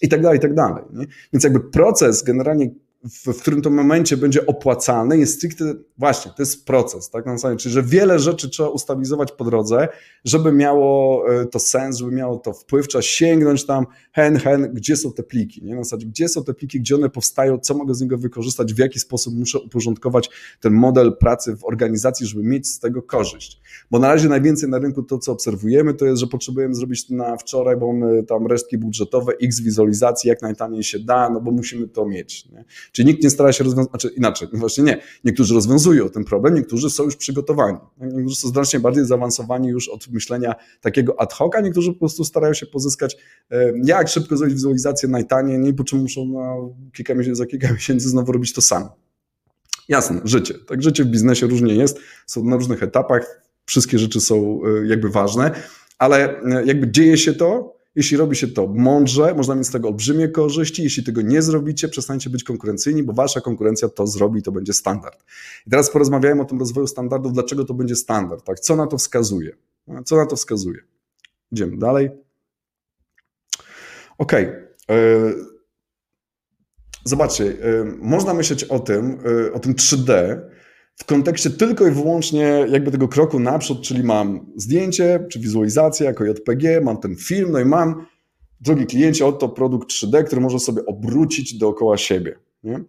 [0.01, 0.83] i tak dalej, i tak dalej.
[0.93, 1.05] Nie?
[1.33, 2.69] Więc jakby proces generalnie
[3.09, 7.37] w, w którym to momencie będzie opłacalne, jest stricte, właśnie, to jest proces, tak na
[7.37, 9.87] zasadzie, czyli że wiele rzeczy trzeba ustabilizować po drodze,
[10.25, 14.95] żeby miało e, to sens, żeby miało to wpływ, trzeba sięgnąć tam, hen, hen, gdzie
[14.95, 15.75] są te pliki, nie?
[15.75, 18.77] na zasadzie, gdzie są te pliki, gdzie one powstają, co mogę z niego wykorzystać, w
[18.77, 20.29] jaki sposób muszę uporządkować
[20.61, 23.61] ten model pracy w organizacji, żeby mieć z tego korzyść.
[23.91, 27.37] Bo na razie najwięcej na rynku to, co obserwujemy, to jest, że potrzebujemy zrobić na
[27.37, 31.87] wczoraj, bo mamy tam resztki budżetowe, x wizualizacji, jak najtaniej się da, no bo musimy
[31.87, 32.49] to mieć.
[32.49, 32.65] Nie?
[32.95, 35.01] Czyli nikt nie stara się rozwiązać, znaczy inaczej, no właśnie nie.
[35.23, 37.77] Niektórzy rozwiązują ten problem, niektórzy są już przygotowani.
[38.01, 42.25] Niektórzy są znacznie bardziej zaawansowani już od myślenia takiego ad hoc, a niektórzy po prostu
[42.25, 43.17] starają się pozyskać,
[43.51, 46.55] e, jak szybko zrobić wizualizację najtaniej, nie po czym muszą na
[46.93, 48.95] kilka miesięcy, za kilka miesięcy znowu robić to samo.
[49.87, 50.53] Jasne, życie.
[50.53, 55.09] Tak, życie w biznesie różnie jest, są na różnych etapach, wszystkie rzeczy są e, jakby
[55.09, 55.51] ważne,
[55.97, 59.87] ale e, jakby dzieje się to, jeśli robi się to mądrze, można mieć z tego
[59.87, 60.83] olbrzymie korzyści.
[60.83, 65.23] Jeśli tego nie zrobicie, przestańcie być konkurencyjni, bo wasza konkurencja to zrobi, to będzie standard.
[65.67, 68.59] I teraz porozmawiajmy o tym rozwoju standardów, dlaczego to będzie standard, tak?
[68.59, 69.55] Co na to wskazuje?
[70.05, 70.79] Co na to wskazuje?
[71.51, 72.09] Idziemy dalej.
[74.17, 74.33] OK.
[74.33, 74.55] E,
[77.03, 80.39] zobaczcie, e, można myśleć o tym, e, o tym 3D,
[80.95, 86.25] w kontekście tylko i wyłącznie jakby tego kroku naprzód, czyli mam zdjęcie czy wizualizację jako
[86.25, 88.05] JPG, mam ten film, no i mam,
[88.61, 92.35] drogi kliencie, oto produkt 3D, który może sobie obrócić dookoła siebie.
[92.63, 92.83] Nie?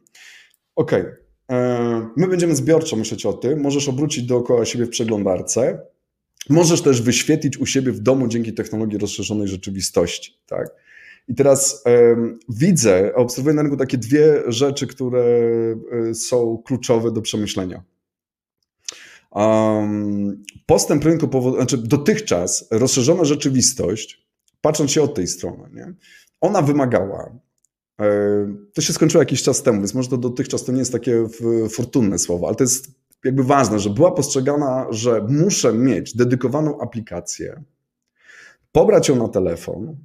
[0.77, 0.93] OK.
[0.93, 3.61] E, my będziemy zbiorczo myśleć o tym.
[3.61, 5.81] Możesz obrócić dookoła siebie w przeglądarce.
[6.49, 10.39] Możesz też wyświetlić u siebie w domu dzięki technologii rozszerzonej rzeczywistości.
[10.47, 10.71] Tak?
[11.29, 15.25] I teraz um, widzę, obserwuję na rynku takie dwie rzeczy, które
[16.11, 17.83] e, są kluczowe do przemyślenia.
[19.37, 21.55] Um, postęp rynku, powod...
[21.55, 24.27] znaczy dotychczas rozszerzona rzeczywistość,
[24.61, 25.95] patrząc się od tej strony, nie?
[26.41, 27.39] ona wymagała,
[28.01, 28.07] e,
[28.75, 31.27] to się skończyło jakiś czas temu, więc może to dotychczas to nie jest takie
[31.71, 32.91] fortunne słowo, ale to jest
[33.25, 37.63] jakby ważne, że była postrzegana, że muszę mieć dedykowaną aplikację,
[38.73, 39.97] pobrać ją na telefon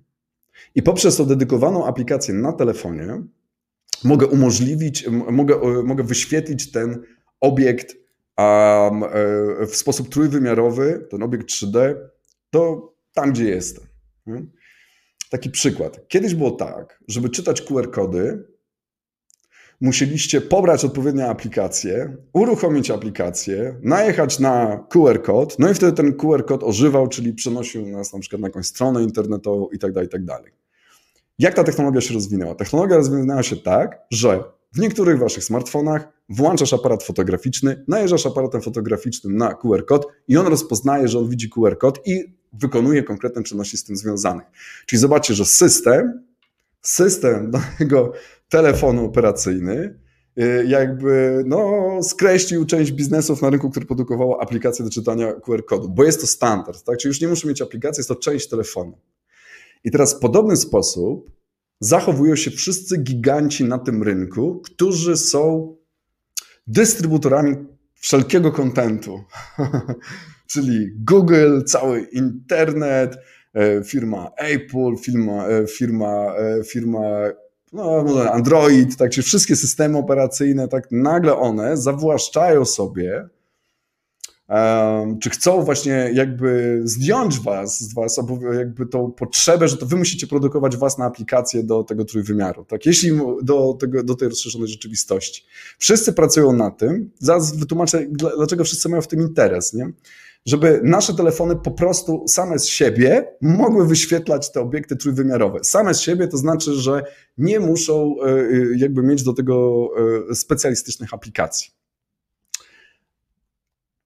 [0.75, 3.21] i poprzez tą dedykowaną aplikację na telefonie
[4.03, 7.03] mogę umożliwić, mogę, mogę wyświetlić ten
[7.41, 8.00] obiekt
[8.91, 9.03] um,
[9.67, 11.95] w sposób trójwymiarowy, ten obiekt 3D,
[12.49, 13.85] to tam, gdzie jestem.
[15.29, 16.07] Taki przykład.
[16.07, 18.43] Kiedyś było tak, żeby czytać QR-kody,
[19.81, 27.07] musieliście pobrać odpowiednią aplikację, uruchomić aplikację, najechać na QR-kod, no i wtedy ten QR-kod ożywał,
[27.07, 30.43] czyli przenosił nas na przykład na jakąś stronę internetową i tak dalej, i tak.
[31.39, 32.55] Jak ta technologia się rozwinęła?
[32.55, 39.37] Technologia rozwinęła się tak, że w niektórych waszych smartfonach włączasz aparat fotograficzny, najeżdżasz aparatem fotograficznym
[39.37, 43.77] na QR kod i on rozpoznaje, że on widzi QR kod i wykonuje konkretne czynności
[43.77, 44.45] z tym związanych.
[44.85, 46.23] Czyli zobaczcie, że system,
[46.81, 48.13] system danego
[48.49, 49.99] telefonu operacyjny
[50.39, 55.89] y, jakby no, skreślił część biznesów na rynku, które produkowało aplikacje do czytania QR kodu,
[55.89, 56.97] bo jest to standard, tak?
[56.97, 58.97] Czyli już nie muszę mieć aplikacji, jest to część telefonu.
[59.83, 61.31] I teraz w podobny sposób
[61.79, 65.75] zachowują się wszyscy giganci na tym rynku, którzy są
[66.71, 67.55] dystrybutorami
[67.95, 69.23] wszelkiego kontentu.
[70.51, 73.17] Czyli Google, cały internet,
[73.53, 76.99] e, firma Apple, firma, e, firma, e, firma
[77.73, 83.29] no, Android, tak, czyli wszystkie systemy operacyjne, tak nagle one zawłaszczają sobie
[85.21, 88.19] czy chcą właśnie jakby zdjąć was z was
[88.57, 92.85] jakby tą potrzebę, że to wy musicie produkować własne aplikacje do tego trójwymiaru, tak?
[92.85, 93.11] Jeśli
[93.43, 95.45] do, tego, do tej rozszerzonej rzeczywistości.
[95.77, 98.05] Wszyscy pracują na tym, zaraz wytłumaczę,
[98.37, 99.91] dlaczego wszyscy mają w tym interes, nie?
[100.45, 105.63] żeby nasze telefony po prostu same z siebie mogły wyświetlać te obiekty trójwymiarowe.
[105.63, 107.03] Same z siebie to znaczy, że
[107.37, 109.87] nie muszą e, e, jakby mieć do tego
[110.29, 111.80] e, specjalistycznych aplikacji.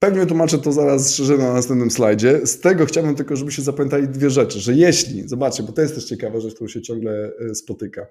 [0.06, 2.48] Pewnie tłumaczę to zaraz szerzej na następnym slajdzie.
[2.48, 6.06] Z tego chciałbym tylko, żebyście zapamiętali dwie rzeczy, że jeśli, zobaczcie, bo to jest też
[6.06, 8.08] ciekawa rzecz, którą się ciągle spotyka,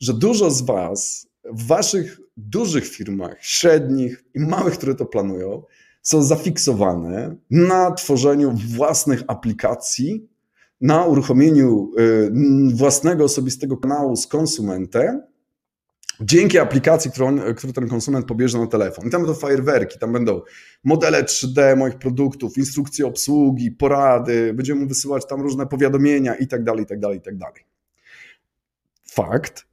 [0.00, 5.62] że dużo z Was w Waszych dużych firmach, średnich i małych, które to planują,
[6.02, 10.28] są zafiksowane na tworzeniu własnych aplikacji,
[10.80, 12.30] na uruchomieniu y,
[12.74, 15.22] własnego osobistego kanału z konsumentem,
[16.20, 19.06] dzięki aplikacji, którą, którą ten konsument pobierze na telefon.
[19.06, 20.40] I tam będą fajerwerki, tam będą
[20.84, 26.64] modele 3D moich produktów, instrukcje obsługi, porady, będziemy mu wysyłać tam różne powiadomienia i tak
[26.64, 27.64] dalej, i tak dalej, i tak dalej.
[29.04, 29.66] Fakt,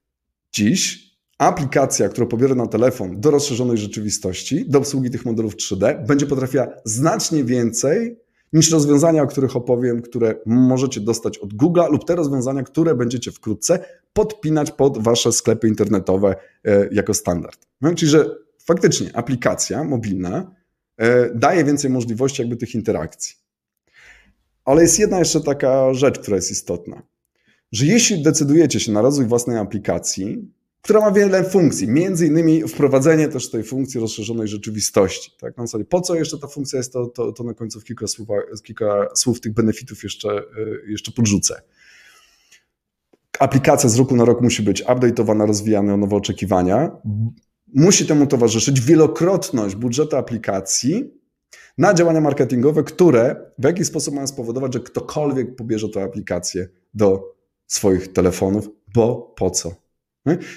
[0.52, 1.06] dziś
[1.38, 6.68] aplikacja, którą pobiorę na telefon do rozszerzonej rzeczywistości, do obsługi tych modelów 3D, będzie potrafiła
[6.86, 8.20] znacznie więcej
[8.54, 13.32] niż rozwiązania, o których opowiem, które możecie dostać od Google lub te rozwiązania, które będziecie
[13.32, 17.68] wkrótce podpinać pod wasze sklepy internetowe e, jako standard.
[17.82, 20.56] No, czyli, że faktycznie aplikacja mobilna
[20.98, 23.36] e, daje więcej możliwości jakby tych interakcji.
[24.66, 27.02] Ale jest jedna jeszcze taka rzecz, która jest istotna,
[27.72, 30.52] że jeśli decydujecie się na rozwój własnej aplikacji,
[30.82, 35.32] która ma wiele funkcji, między innymi wprowadzenie też tej funkcji rozszerzonej rzeczywistości.
[35.40, 35.58] Tak?
[35.58, 38.08] Na zasadzie, po co jeszcze ta funkcja jest, to, to, to na końcu w kilka
[38.08, 38.28] słów,
[38.64, 41.62] kilka słów tych benefitów jeszcze, e, jeszcze podrzucę.
[43.40, 46.92] Aplikacja z roku na rok musi być update'owana, rozwijana o nowe oczekiwania.
[47.76, 51.14] Musi temu towarzyszyć wielokrotność budżetu aplikacji
[51.78, 57.36] na działania marketingowe, które w jakiś sposób mają spowodować, że ktokolwiek pobierze tę aplikację do
[57.68, 59.72] swoich telefonów, bo po co?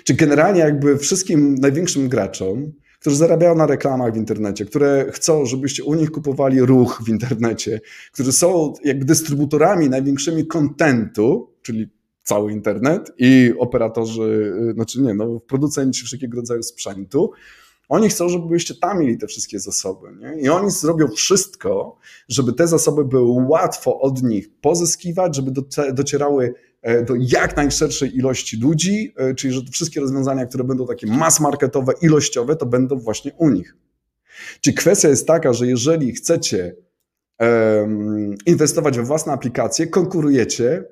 [0.05, 5.85] Czy generalnie jakby wszystkim największym graczom, którzy zarabiają na reklamach w internecie, które chcą, żebyście
[5.85, 7.81] u nich kupowali ruch w internecie,
[8.13, 11.98] którzy są jakby dystrybutorami największymi kontentu, czyli
[12.29, 17.31] cały internet i operatorzy, y, znaczy nie, no producenci wszelkiego rodzaju sprzętu,
[17.89, 20.09] oni chcą, żebyście tam mieli te wszystkie zasoby.
[20.21, 20.43] Nie?
[20.43, 25.53] I oni zrobią wszystko, żeby te zasoby były łatwo od nich pozyskiwać, żeby
[25.93, 31.07] docierały E, do jak najszerszej ilości ludzi, e, czyli że wszystkie rozwiązania, które będą takie
[31.07, 33.77] mass marketowe, ilościowe, to będą właśnie u nich.
[34.61, 36.77] Czyli kwestia jest taka, że jeżeli chcecie
[38.47, 40.85] inwestować we własne aplikacje, konkurujecie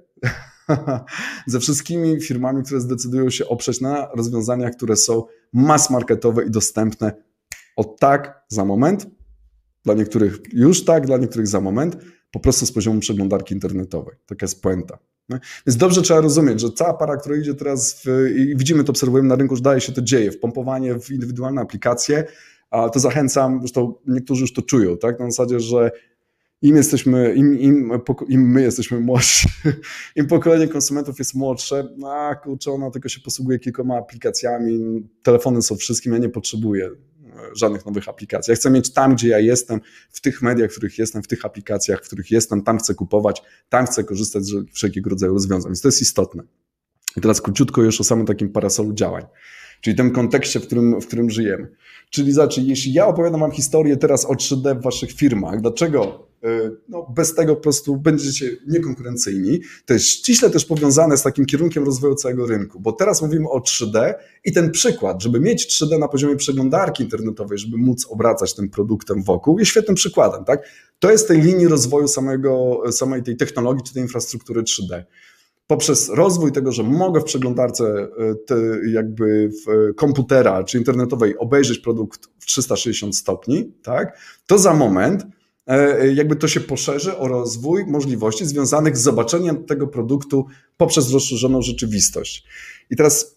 [1.47, 7.13] ze wszystkimi firmami, które zdecydują się oprzeć na rozwiązaniach, które są mass marketowe i dostępne
[7.77, 9.07] od tak za moment.
[9.85, 11.97] Dla niektórych już tak, dla niektórych za moment,
[12.31, 14.17] po prostu z poziomu przeglądarki internetowej.
[14.27, 14.99] Taka jest puenta.
[15.67, 19.29] Więc dobrze trzeba rozumieć, że cała para, która idzie teraz w, i widzimy to, obserwujemy
[19.29, 22.25] na rynku, że daje się to dzieje, wpompowanie w indywidualne aplikacje,
[22.71, 25.91] a to zachęcam, zresztą niektórzy już to czują, tak, na zasadzie, że
[26.63, 27.93] im jesteśmy, im, im,
[28.29, 29.49] im my jesteśmy młodsi,
[30.17, 35.77] im pokolenie konsumentów jest młodsze, a kurczę, ona tylko się posługuje kilkoma aplikacjami, telefony są
[35.77, 36.91] wszystkim, ja nie potrzebuję
[37.55, 38.53] żadnych nowych aplikacji.
[38.53, 41.45] Ja chcę mieć tam, gdzie ja jestem, w tych mediach, w których jestem, w tych
[41.45, 45.71] aplikacjach, w których jestem, tam chcę kupować, tam chcę korzystać z wszelkiego rodzaju rozwiązań.
[45.71, 46.43] Więc to jest istotne.
[47.17, 49.25] I teraz króciutko już o samym takim parasolu działań,
[49.81, 51.69] czyli tym kontekście, w którym, w którym żyjemy.
[52.11, 56.26] Czyli znaczy, jeśli ja opowiadam Wam historię teraz o 3D w Waszych firmach, dlaczego E,
[56.89, 59.61] no, bez tego po prostu będziecie niekonkurencyjni.
[59.87, 63.59] To jest ściśle też powiązane z takim kierunkiem rozwoju całego rynku, bo teraz mówimy o
[63.59, 68.69] 3D i ten przykład, żeby mieć 3D na poziomie przeglądarki internetowej, żeby móc obracać tym
[68.69, 70.45] produktem wokół, jest świetnym przykładem.
[70.45, 70.69] Tak?
[70.99, 75.03] To jest tej linii rozwoju samego, samej tej technologii czy tej infrastruktury 3D
[75.67, 78.09] poprzez rozwój tego, że mogę w przeglądarce
[78.47, 78.57] te,
[78.93, 85.27] jakby w komputera czy internetowej obejrzeć produkt w 360 stopni, tak, to za moment
[86.15, 92.45] jakby to się poszerzy o rozwój możliwości związanych z zobaczeniem tego produktu poprzez rozszerzoną rzeczywistość.
[92.91, 93.37] I teraz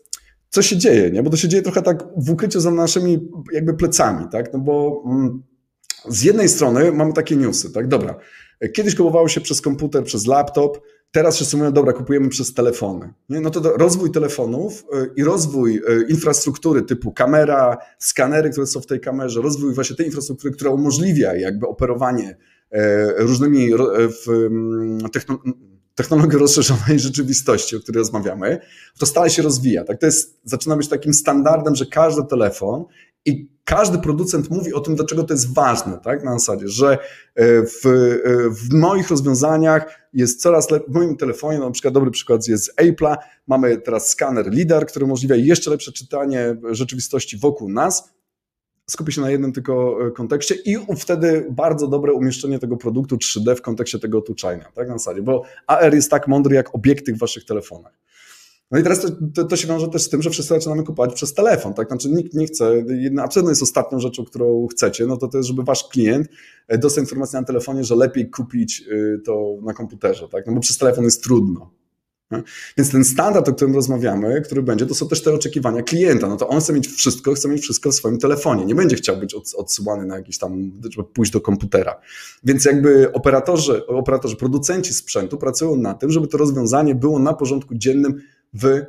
[0.50, 1.24] co się dzieje, nie?
[1.24, 4.54] Bo to się dzieje trochę tak w ukryciu za naszymi jakby plecami, tak?
[4.54, 5.44] No bo mm,
[6.08, 7.88] z jednej strony mamy takie newsy, tak?
[7.88, 8.20] Dobra,
[8.74, 13.14] kiedyś kupowało się przez komputer, przez laptop, Teraz wszyscy mówią, dobra, kupujemy przez telefony.
[13.30, 13.42] Nie?
[13.42, 18.86] No to rozwój telefonów y, i rozwój y, infrastruktury typu kamera, skanery, które są w
[18.86, 22.38] tej kamerze, rozwój właśnie tej infrastruktury, która umożliwia jakby operowanie
[22.72, 23.70] e, różnymi
[24.28, 25.00] mm,
[25.96, 28.60] technologii rozszerzonej rzeczywistości, o której rozmawiamy,
[29.00, 29.84] to stale się rozwija.
[29.84, 30.00] Tak?
[30.00, 32.86] To jest, zaczyna być takim standardem, że każdy telefon
[33.26, 36.24] i każdy producent mówi o tym, dlaczego to jest ważne, tak?
[36.24, 36.98] Na zasadzie, że e,
[37.64, 42.48] w, e, w moich rozwiązaniach jest coraz lepiej, w moim telefonie, na przykład dobry przykład
[42.48, 48.14] jest z Apple'a, mamy teraz skaner LIDAR, który umożliwia jeszcze lepsze czytanie rzeczywistości wokół nas,
[48.88, 53.62] skupię się na jednym tylko kontekście i wtedy bardzo dobre umieszczenie tego produktu 3D w
[53.62, 57.46] kontekście tego otuczania, tak na zasadzie, bo AR jest tak mądry jak obiekty w waszych
[57.46, 57.94] telefonach.
[58.72, 61.14] No i teraz to, to, to, się wiąże też z tym, że wszyscy zaczynamy kupować
[61.14, 61.88] przez telefon, tak?
[61.88, 65.48] Znaczy nikt nie chce, jedna, absolutnie jest ostatnią rzeczą, którą chcecie, no to to jest,
[65.48, 66.28] żeby wasz klient
[66.68, 70.48] e, dostał informację na telefonie, że lepiej kupić y, to na komputerze, tak?
[70.48, 71.72] No bo przez telefon jest trudno.
[72.78, 76.28] Więc ten standard, o którym rozmawiamy, który będzie, to są też te oczekiwania klienta.
[76.28, 78.66] No to on chce mieć wszystko, chce mieć wszystko w swoim telefonie.
[78.66, 82.02] Nie będzie chciał być odsyłany na jakiś tam, żeby pójść do komputera.
[82.44, 87.76] Więc jakby operatorzy, operatorzy, producenci sprzętu pracują na tym, żeby to rozwiązanie było na porządku
[87.76, 88.22] dziennym
[88.54, 88.84] w e,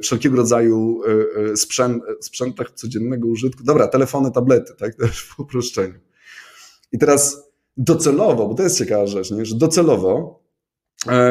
[0.00, 3.64] wszelkiego rodzaju e, e, sprzęt, sprzętach codziennego użytku.
[3.64, 5.94] Dobra, telefony, tablety, tak, też w uproszczeniu.
[6.92, 9.44] I teraz docelowo, bo to jest ciekawa rzecz, nie?
[9.44, 10.46] że docelowo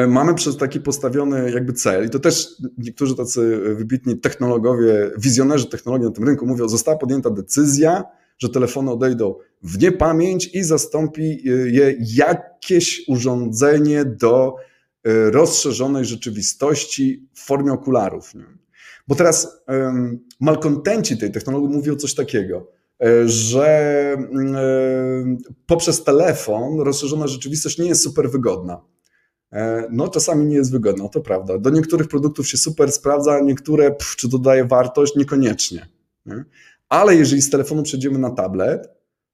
[0.08, 2.48] mamy przez taki postawiony jakby cel i to też
[2.78, 8.04] niektórzy tacy wybitni technologowie, wizjonerzy technologii na tym rynku mówią, została podjęta decyzja,
[8.38, 14.56] że telefony odejdą w niepamięć i zastąpi je jakieś urządzenie do
[15.30, 18.34] rozszerzonej rzeczywistości w formie okularów.
[18.34, 18.46] Nie?
[19.08, 22.70] Bo teraz um, malkontenci tej technologii mówią coś takiego,
[23.02, 28.80] e, że um, poprzez telefon rozszerzona rzeczywistość nie jest super wygodna.
[29.90, 31.58] No, czasami nie jest wygodna, to prawda.
[31.58, 35.86] Do niektórych produktów się super sprawdza, niektóre, pff, czy dodaje wartość, niekoniecznie.
[36.26, 36.44] Nie?
[36.88, 38.88] Ale jeżeli z telefonu przejdziemy na tablet,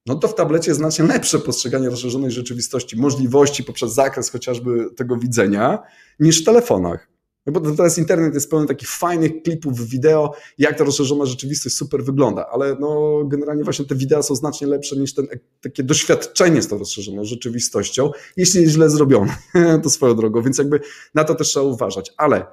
[0.06, 5.16] no to w tablecie jest znacznie lepsze postrzeganie rozszerzonej rzeczywistości, możliwości poprzez zakres chociażby tego
[5.16, 5.78] widzenia,
[6.20, 7.12] niż w telefonach.
[7.46, 12.04] No bo teraz internet jest pełen takich fajnych klipów wideo, jak ta rozszerzona rzeczywistość super
[12.04, 15.26] wygląda, ale no generalnie właśnie te wideo są znacznie lepsze niż ten,
[15.60, 19.36] takie doświadczenie z tą rozszerzoną rzeczywistością, jeśli jest źle zrobione,
[19.82, 20.80] to swoją drogą, więc jakby
[21.14, 22.12] na to też trzeba uważać.
[22.16, 22.46] Ale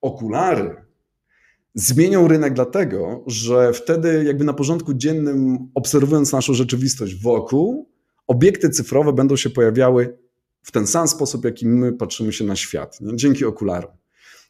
[0.00, 0.85] okulary
[1.76, 7.88] zmienią rynek dlatego, że wtedy jakby na porządku dziennym, obserwując naszą rzeczywistość wokół,
[8.26, 10.18] obiekty cyfrowe będą się pojawiały
[10.62, 13.16] w ten sam sposób, jaki my patrzymy się na świat, nie?
[13.16, 13.90] dzięki okularom.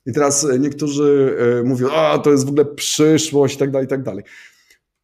[0.06, 3.86] I teraz e, niektórzy e, mówią, a to jest w ogóle przyszłość i tak dalej,
[3.86, 4.24] i tak dalej.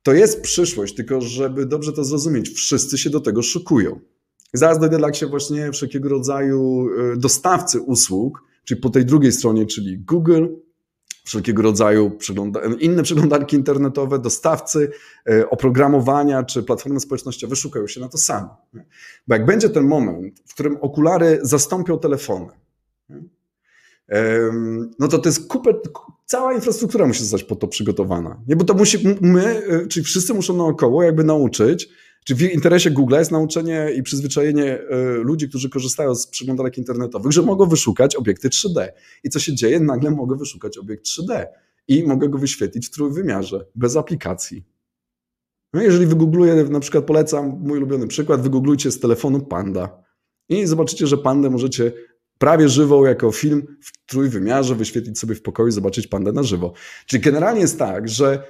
[0.02, 4.00] To jest przyszłość, tylko żeby dobrze to zrozumieć, wszyscy się do tego szykują.
[4.52, 9.98] Zaraz dojdę się właśnie wszelkiego rodzaju e, dostawcy usług, czyli po tej drugiej stronie, czyli
[9.98, 10.46] Google,
[11.24, 14.90] wszelkiego rodzaju przegląda inne przeglądarki internetowe, dostawcy
[15.30, 18.56] e, oprogramowania czy platformy społecznościowe szukają się na to samo.
[19.28, 22.52] Bo jak będzie ten moment, w którym okulary zastąpią telefony,
[24.98, 25.74] no to to jest kupę,
[26.26, 28.40] cała infrastruktura musi zostać po to przygotowana.
[28.48, 31.88] Nie, bo to musi, my, e, czyli wszyscy muszą naokoło jakby nauczyć,
[32.24, 37.32] czy w interesie Google jest nauczenie i przyzwyczajenie e, ludzi, którzy korzystają z przeglądarek internetowych,
[37.32, 38.88] że mogą wyszukać obiekty 3D.
[39.24, 39.80] I co się dzieje?
[39.80, 41.46] Nagle mogę wyszukać obiekt 3D
[41.88, 44.64] i mogę go wyświetlić w trójwymiarze, bez aplikacji.
[45.72, 50.04] No jeżeli wygoogluję, na przykład polecam mój ulubiony przykład, wygooglujcie z telefonu Panda
[50.48, 51.92] i zobaczycie, że Pandę możecie
[52.38, 56.72] prawie żywą jako film w trójwymiarze wyświetlić sobie w pokoju, zobaczyć Pandę na żywo.
[57.06, 58.42] Czyli generalnie jest tak, że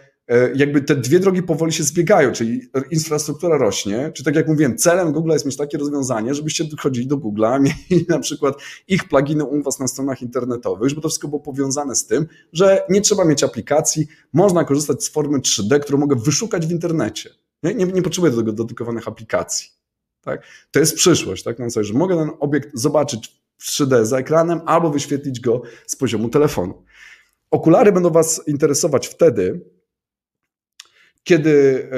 [0.55, 2.61] jakby te dwie drogi powoli się zbiegają, czyli
[2.91, 7.16] infrastruktura rośnie, czy tak jak mówiłem, celem Google jest mieć takie rozwiązanie, żebyście chodzili do
[7.16, 7.61] Google'a,
[7.91, 8.55] mieli na przykład
[8.89, 12.87] ich pluginy u was na stronach internetowych, żeby to wszystko było powiązane z tym, że
[12.89, 17.31] nie trzeba mieć aplikacji, można korzystać z formy 3D, którą mogę wyszukać w internecie.
[17.62, 19.68] Nie, nie, nie potrzebuję do tego dedykowanych aplikacji.
[20.20, 20.43] Tak?
[20.70, 21.59] To jest przyszłość, tak?
[21.59, 25.97] Na zasadzie, że mogę ten obiekt zobaczyć w 3D za ekranem albo wyświetlić go z
[25.97, 26.83] poziomu telefonu.
[27.51, 29.61] Okulary będą Was interesować wtedy,
[31.25, 31.89] kiedy,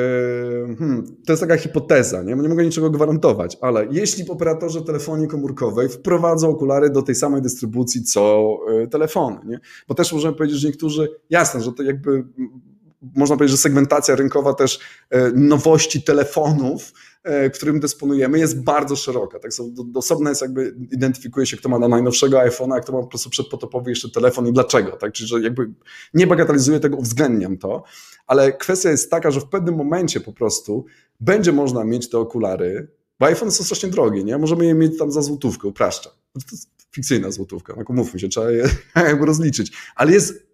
[0.70, 2.35] e, hmm, to jest taka hipoteza, nie?
[2.35, 8.03] nie mogę niczego gwarantować, ale jeśli operatorzy telefonii komórkowej wprowadzą okulary do tej samej dystrybucji
[8.03, 9.61] co e, telefony, nie?
[9.89, 12.25] bo też możemy powiedzieć, że niektórzy, jasne, że to jakby
[13.16, 16.93] można powiedzieć, że segmentacja rynkowa też e, nowości telefonów,
[17.55, 19.39] którym dysponujemy, jest bardzo szeroka.
[19.39, 19.51] Tak,
[19.95, 23.31] osobne jest jakby, identyfikuje się, kto ma na najnowszego iPhone'a, a kto ma po prostu
[23.31, 24.91] przedpotopowy jeszcze telefon i dlaczego.
[24.91, 25.12] Tak?
[25.12, 25.70] Czyli, że jakby
[26.14, 27.83] nie bagatelizuję tego, uwzględniam to,
[28.27, 30.85] ale kwestia jest taka, że w pewnym momencie po prostu
[31.20, 32.89] będzie można mieć te okulary,
[33.20, 34.38] bo iPhone są strasznie drogie, nie?
[34.38, 36.12] Możemy je mieć tam za złotówkę, upraszczam.
[36.32, 39.72] To jest fikcyjna złotówka, no mówmy się, trzeba je jakby rozliczyć.
[39.96, 40.44] Ale jest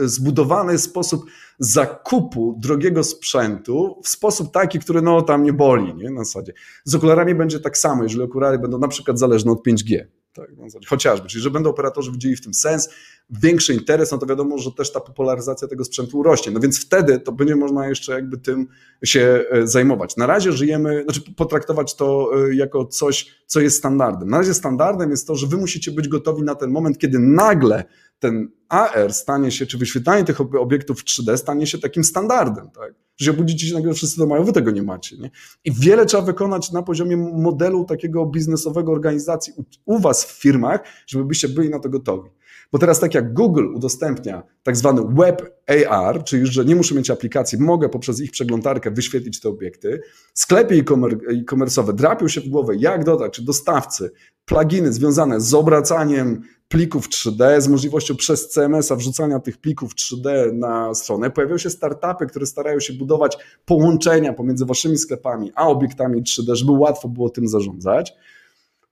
[0.00, 1.24] zbudowany sposób
[1.58, 6.10] zakupu drogiego sprzętu w sposób taki, który no tam nie boli, nie?
[6.10, 6.52] Na zasadzie.
[6.84, 10.04] Z okularami będzie tak samo, jeżeli okulary będą na przykład zależne od 5G.
[10.38, 10.50] Tak,
[10.86, 12.88] chociażby, czyli że będą operatorzy widzieli w tym sens,
[13.30, 16.52] większy interes, no to wiadomo, że też ta popularyzacja tego sprzętu rośnie.
[16.52, 18.68] No więc wtedy to będzie można jeszcze jakby tym
[19.04, 20.16] się e, zajmować.
[20.16, 24.30] Na razie żyjemy, znaczy potraktować to e, jako coś, co jest standardem.
[24.30, 27.84] Na razie standardem jest to, że wy musicie być gotowi na ten moment, kiedy nagle
[28.18, 32.70] ten AR stanie się, czy wyświetlanie tych obiektów 3D stanie się takim standardem.
[32.70, 33.07] Tak?
[33.18, 35.16] Że się obudzicie się nagle wszyscy to mają, wy tego nie macie.
[35.16, 35.30] Nie?
[35.64, 40.84] I wiele trzeba wykonać na poziomie modelu takiego biznesowego organizacji u, u was w firmach,
[41.06, 42.30] żeby byście byli na to gotowi.
[42.72, 47.10] Bo teraz tak jak Google udostępnia tak zwany Web AR, czyli że nie muszę mieć
[47.10, 50.00] aplikacji, mogę poprzez ich przeglądarkę wyświetlić te obiekty,
[50.34, 54.10] sklepy e-commerce'owe drapią się w głowę, jak dodać, czy dostawcy,
[54.44, 60.94] pluginy związane z obracaniem plików 3D, z możliwością przez CMS-a wrzucania tych plików 3D na
[60.94, 61.30] stronę.
[61.30, 66.72] Pojawiają się startupy, które starają się budować połączenia pomiędzy waszymi sklepami a obiektami 3D, żeby
[66.72, 68.12] łatwo było tym zarządzać.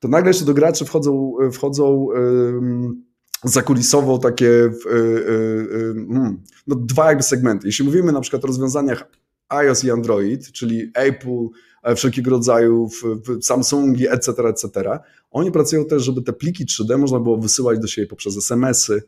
[0.00, 3.05] To nagle jeszcze do graczy wchodzą, wchodzą yy,
[3.44, 5.94] zakulisowo takie yy, yy,
[6.66, 7.66] no, dwa jakby segmenty.
[7.66, 9.04] Jeśli mówimy na przykład o rozwiązaniach
[9.48, 11.48] iOS i Android, czyli Apple,
[11.82, 12.90] e, wszelkiego rodzaju
[13.42, 14.98] Samsungi, etc., etc.,
[15.30, 19.02] oni pracują też, żeby te pliki 3D można było wysyłać do siebie poprzez SMS-y,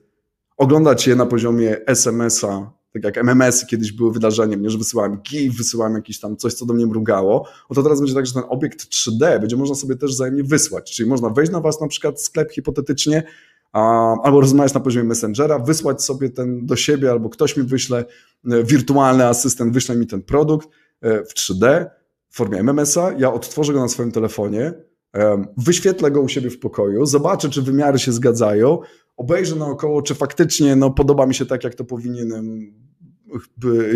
[0.57, 5.57] oglądać je na poziomie SMS-a, tak jak MMS-y kiedyś były wydarzeniem, nie, że wysyłałem GIF,
[5.57, 8.43] wysyłałem jakieś tam coś, co do mnie mrugało, o to teraz będzie tak, że ten
[8.49, 12.23] obiekt 3D będzie można sobie też wzajemnie wysłać, czyli można wejść na was na przykład
[12.23, 13.23] sklep hipotetycznie,
[13.73, 18.05] albo rozmawiać na poziomie Messengera, wysłać sobie ten do siebie, albo ktoś mi wyśle,
[18.51, 20.69] e, wirtualny asystent wyśle mi ten produkt
[21.01, 21.87] e, w 3D
[22.29, 24.73] w formie MMS-a, ja odtworzę go na swoim telefonie,
[25.57, 28.79] wyświetlę go u siebie w pokoju, zobaczę, czy wymiary się zgadzają,
[29.17, 32.73] obejrzę naokoło, czy faktycznie no, podoba mi się tak, jak to powinienem,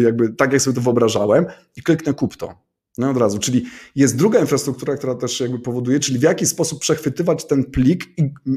[0.03, 1.47] jakby tak, jak sobie to wyobrażałem
[1.77, 2.72] i kliknę kup to.
[2.99, 3.65] No od razu, czyli
[3.97, 8.05] jest druga infrastruktura, która też jakby powoduje, czyli w jaki sposób przechwytywać ten plik,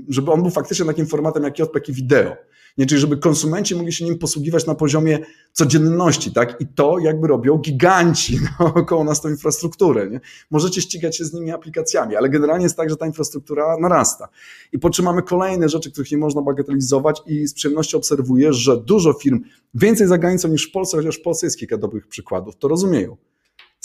[0.09, 2.35] żeby on był faktycznie takim formatem jak JPEG i wideo.
[2.77, 5.19] Nie, czyli żeby konsumenci mogli się nim posługiwać na poziomie
[5.51, 6.61] codzienności, tak?
[6.61, 10.09] I to jakby robią giganci naokoło nas tą infrastrukturę.
[10.09, 10.19] Nie?
[10.51, 14.27] Możecie ścigać się z nimi aplikacjami, ale generalnie jest tak, że ta infrastruktura narasta.
[14.71, 18.77] I po czym mamy kolejne rzeczy, których nie można bagatelizować i z przyjemnością obserwuję, że
[18.77, 22.55] dużo firm, więcej za granicą niż w Polsce, chociaż w Polsce jest kilka dobrych przykładów,
[22.55, 23.17] to rozumieją.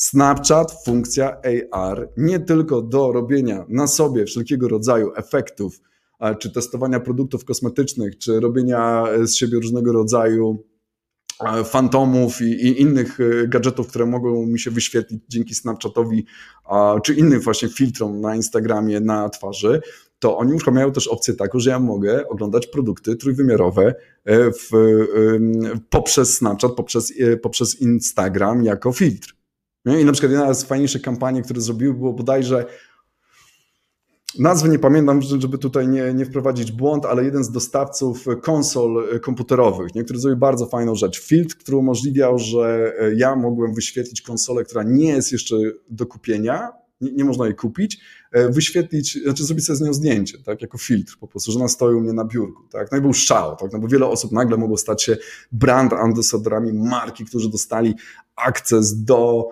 [0.00, 1.40] Snapchat, funkcja
[1.70, 5.80] AR, nie tylko do robienia na sobie wszelkiego rodzaju efektów,
[6.38, 10.64] czy testowania produktów kosmetycznych, czy robienia z siebie różnego rodzaju
[11.64, 16.26] fantomów i, i, innych e, gadżetów, które mogą mi się wyświetlić dzięki Snapchatowi,
[17.04, 19.80] czy innym właśnie filtrom na Instagramie, na twarzy,
[20.18, 23.94] to oni mają też opcję taką, że ja mogę oglądać produkty trójwymiarowe
[24.24, 24.70] e, w,
[25.90, 29.39] poprzez Snapchat, poprzez, e, poprzez Instagram jako filtr.
[29.86, 32.66] I na przykład jedna z fajniejszych kampanii, które zrobiły, było bodajże
[34.38, 39.94] Nazwy nie pamiętam, żeby tutaj nie, nie wprowadzić błąd, ale jeden z dostawców konsol komputerowych,
[39.94, 41.20] nie, który zrobił bardzo fajną rzecz.
[41.20, 45.56] Filtr, który umożliwiał, że ja mogłem wyświetlić konsolę, która nie jest jeszcze
[45.88, 48.00] do kupienia, nie, nie, można jej kupić,
[48.32, 51.94] wyświetlić, znaczy zrobić sobie z nią zdjęcie, tak, jako filtr po prostu, że ona stoi
[51.94, 54.56] u mnie na biurku, tak, no i był szał, tak, no bo wiele osób nagle
[54.56, 55.16] mogło stać się
[55.52, 57.94] brand ambasadorami marki, którzy dostali
[58.36, 59.48] akces do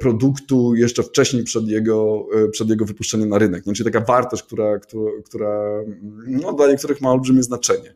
[0.00, 3.66] produktu jeszcze wcześniej przed jego, e, przed jego wypuszczeniem na rynek.
[3.66, 5.82] No, czyli taka wartość, która, która, która
[6.26, 7.94] no, dla niektórych ma olbrzymie znaczenie.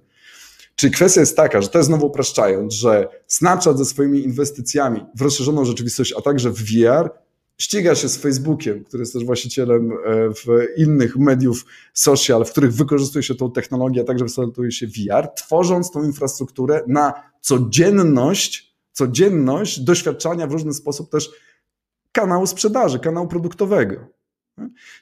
[0.77, 5.64] Czyli kwestia jest taka, że też znowu upraszczając, że Snapchat ze swoimi inwestycjami w rozszerzoną
[5.64, 7.11] rzeczywistość, a także w VR
[7.59, 9.97] ściga się z Facebookiem, który jest też właścicielem e,
[10.31, 10.47] w
[10.77, 15.91] innych mediów social, w których wykorzystuje się tą technologię, a także wykorzystuje się VR, tworząc
[15.91, 21.31] tą infrastrukturę na codzienność, codzienność doświadczania w różny sposób też
[22.14, 23.96] kanału sprzedaży, kanału produktowego.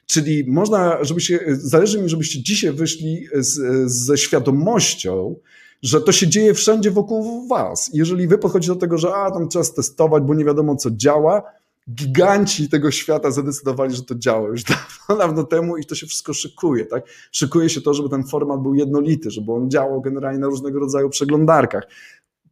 [0.05, 5.35] Czyli można, żebyście, zależy mi, żebyście dzisiaj wyszli z, ze świadomością,
[5.81, 7.89] że to się dzieje wszędzie wokół was.
[7.93, 11.43] Jeżeli wy podchodzicie do tego, że a, tam trzeba testować, bo nie wiadomo co działa,
[11.89, 14.63] giganci tego świata zadecydowali, że to działa już
[15.07, 16.85] dawno, dawno temu i to się wszystko szykuje.
[16.85, 17.03] Tak?
[17.31, 21.09] Szykuje się to, żeby ten format był jednolity, żeby on działał generalnie na różnego rodzaju
[21.09, 21.83] przeglądarkach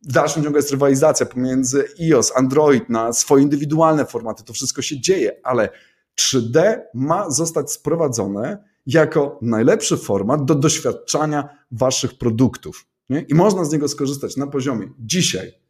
[0.04, 4.44] w dalszym ciągu jest rywalizacja pomiędzy iOS, Android na swoje indywidualne formaty.
[4.44, 5.70] To wszystko się dzieje, ale
[6.20, 12.86] 3D ma zostać sprowadzone jako najlepszy format do doświadczania waszych produktów.
[13.10, 13.22] Nie?
[13.22, 15.61] I można z niego skorzystać na poziomie dzisiaj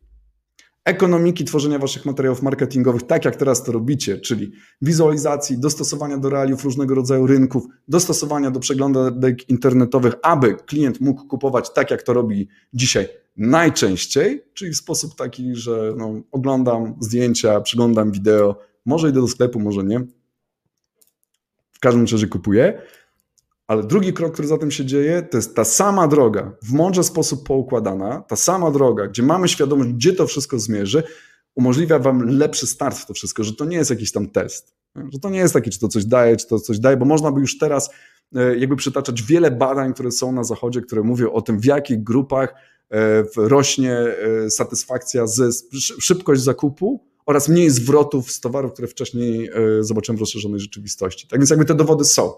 [0.85, 4.51] ekonomiki tworzenia waszych materiałów marketingowych, tak jak teraz to robicie, czyli
[4.81, 11.73] wizualizacji, dostosowania do realiów różnego rodzaju rynków, dostosowania do przeglądek internetowych, aby klient mógł kupować
[11.73, 13.07] tak, jak to robi dzisiaj
[13.37, 19.59] najczęściej, czyli w sposób taki, że no, oglądam zdjęcia, przeglądam wideo, może idę do sklepu,
[19.59, 19.99] może nie.
[21.71, 22.81] W każdym razie kupuję.
[23.71, 27.03] Ale drugi krok, który za tym się dzieje, to jest ta sama droga, w mądrze
[27.03, 31.03] sposób poukładana, ta sama droga, gdzie mamy świadomość, gdzie to wszystko zmierzy,
[31.55, 34.75] umożliwia Wam lepszy start w to wszystko, że to nie jest jakiś tam test.
[35.13, 37.31] Że to nie jest taki, czy to coś daje, czy to coś daje, bo można
[37.31, 37.89] by już teraz
[38.35, 42.03] e, jakby przytaczać wiele badań, które są na zachodzie, które mówią o tym, w jakich
[42.03, 42.55] grupach
[42.91, 45.49] e, rośnie e, satysfakcja ze
[45.79, 49.49] szybkość zakupu oraz mniej zwrotów z towarów, które wcześniej
[49.79, 51.27] zobaczyłem w rozszerzonej rzeczywistości.
[51.27, 52.33] Tak więc jakby te dowody są.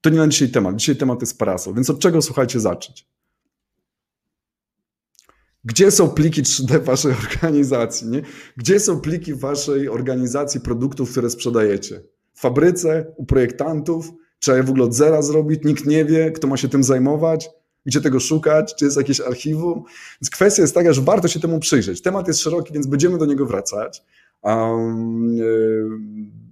[0.00, 0.76] To nie na dzisiaj temat.
[0.76, 1.74] Dzisiaj temat jest parasol.
[1.74, 3.06] Więc od czego, słuchajcie, zacząć?
[5.64, 8.08] Gdzie są pliki 3D waszej organizacji?
[8.08, 8.22] Nie?
[8.56, 12.02] Gdzie są pliki waszej organizacji produktów, które sprzedajecie?
[12.32, 14.12] W fabryce, u projektantów?
[14.38, 15.64] Trzeba je w ogóle od zera zrobić?
[15.64, 17.50] Nikt nie wie, kto ma się tym zajmować?
[17.86, 18.74] Gdzie tego szukać?
[18.74, 19.82] Czy jest jakieś archiwum?
[20.20, 22.02] Więc kwestia jest taka, że warto się temu przyjrzeć.
[22.02, 24.02] Temat jest szeroki, więc będziemy do niego wracać.
[24.42, 25.36] Um,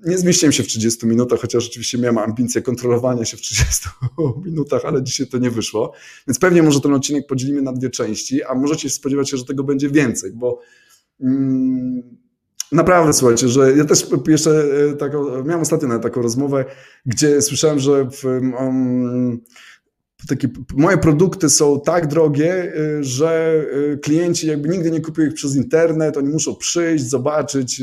[0.06, 3.88] nie zmieściłem się w 30 minutach, chociaż oczywiście miałem ambicję kontrolowania się w 30
[4.46, 5.92] minutach, ale dzisiaj to nie wyszło.
[6.26, 9.64] Więc pewnie może ten odcinek podzielimy na dwie części, a możecie spodziewać się, że tego
[9.64, 10.60] będzie więcej, bo
[11.20, 12.02] mm,
[12.72, 16.64] naprawdę słuchajcie, że ja też jeszcze e, taką, miałem ostatnio taką rozmowę,
[17.06, 19.40] gdzie słyszałem, że w, um,
[20.28, 25.34] takie, moje produkty są tak drogie, y, że y, klienci jakby nigdy nie kupują ich
[25.34, 27.82] przez internet, oni muszą przyjść, zobaczyć,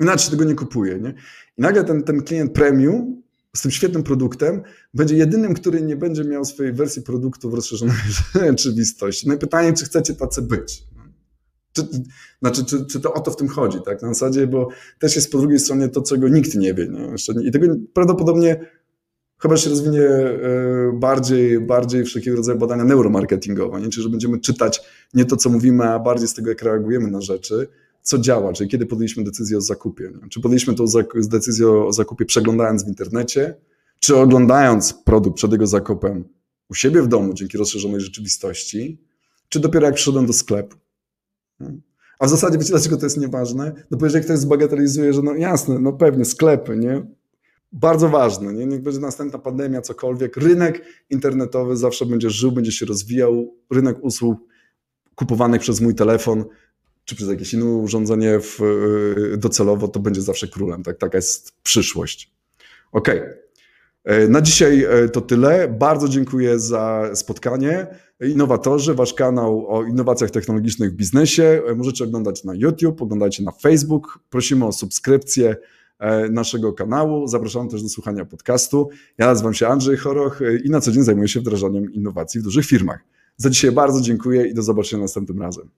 [0.00, 0.98] inaczej tego nie kupuje.
[0.98, 1.14] Nie?
[1.58, 3.22] I nagle ten, ten klient premium
[3.56, 4.62] z tym świetnym produktem
[4.94, 7.96] będzie jedynym, który nie będzie miał swojej wersji produktu w rozszerzonej
[8.34, 9.28] rzeczywistości.
[9.28, 10.84] No i pytanie, czy chcecie tacy być?
[11.72, 11.82] Czy,
[12.42, 14.02] znaczy, czy, czy to o to w tym chodzi, tak?
[14.02, 14.68] Na zasadzie, bo
[14.98, 16.88] też jest po drugiej stronie to, czego nikt nie wie.
[16.88, 17.48] Nie?
[17.48, 18.60] I tego prawdopodobnie
[19.38, 20.38] chyba się rozwinie e,
[20.94, 23.88] bardziej, bardziej wszelkiego rodzaju badania neuromarketingowe, nie?
[23.88, 24.82] czyli że będziemy czytać
[25.14, 27.68] nie to, co mówimy, a bardziej z tego, jak reagujemy na rzeczy,
[28.04, 30.12] co działa, czyli kiedy podjęliśmy decyzję o zakupie.
[30.22, 30.28] Nie?
[30.28, 30.84] Czy podjęliśmy tą
[31.16, 33.56] decyzję o zakupie przeglądając w internecie,
[34.00, 36.24] czy oglądając produkt przed jego zakupem
[36.70, 39.00] u siebie w domu dzięki rozszerzonej rzeczywistości,
[39.48, 40.76] czy dopiero jak przyszedłem do sklepu.
[42.18, 43.72] A w zasadzie wiecie, dlaczego to jest nieważne?
[43.90, 47.06] No bo jeżeli ktoś zbagatelizuje, że no jasne, no pewnie sklepy, nie?
[47.74, 48.52] bardzo ważne.
[48.52, 48.66] Nie?
[48.66, 50.36] Niech będzie następna pandemia, cokolwiek.
[50.36, 53.54] Rynek internetowy zawsze będzie żył, będzie się rozwijał.
[53.70, 54.38] Rynek usług
[55.14, 56.44] kupowanych przez mój telefon
[57.04, 60.82] czy przez jakieś inne urządzenie w, y, docelowo, to będzie zawsze królem.
[60.82, 60.98] Tak?
[60.98, 62.30] Taka jest przyszłość.
[62.92, 63.08] Ok.
[64.04, 65.68] E, na dzisiaj e, to tyle.
[65.68, 67.86] Bardzo dziękuję za spotkanie.
[68.20, 71.62] Innowatorzy, wasz kanał o innowacjach technologicznych w biznesie.
[71.66, 74.18] E, możecie oglądać na YouTube, oglądajcie na Facebook.
[74.30, 75.56] Prosimy o subskrypcję
[76.30, 77.28] naszego kanału.
[77.28, 78.88] Zapraszam też do słuchania podcastu.
[79.18, 82.66] Ja nazywam się Andrzej Choroch i na co dzień zajmuję się wdrażaniem innowacji w dużych
[82.66, 82.98] firmach.
[83.36, 85.68] Za dzisiaj bardzo dziękuję i do zobaczenia następnym razem.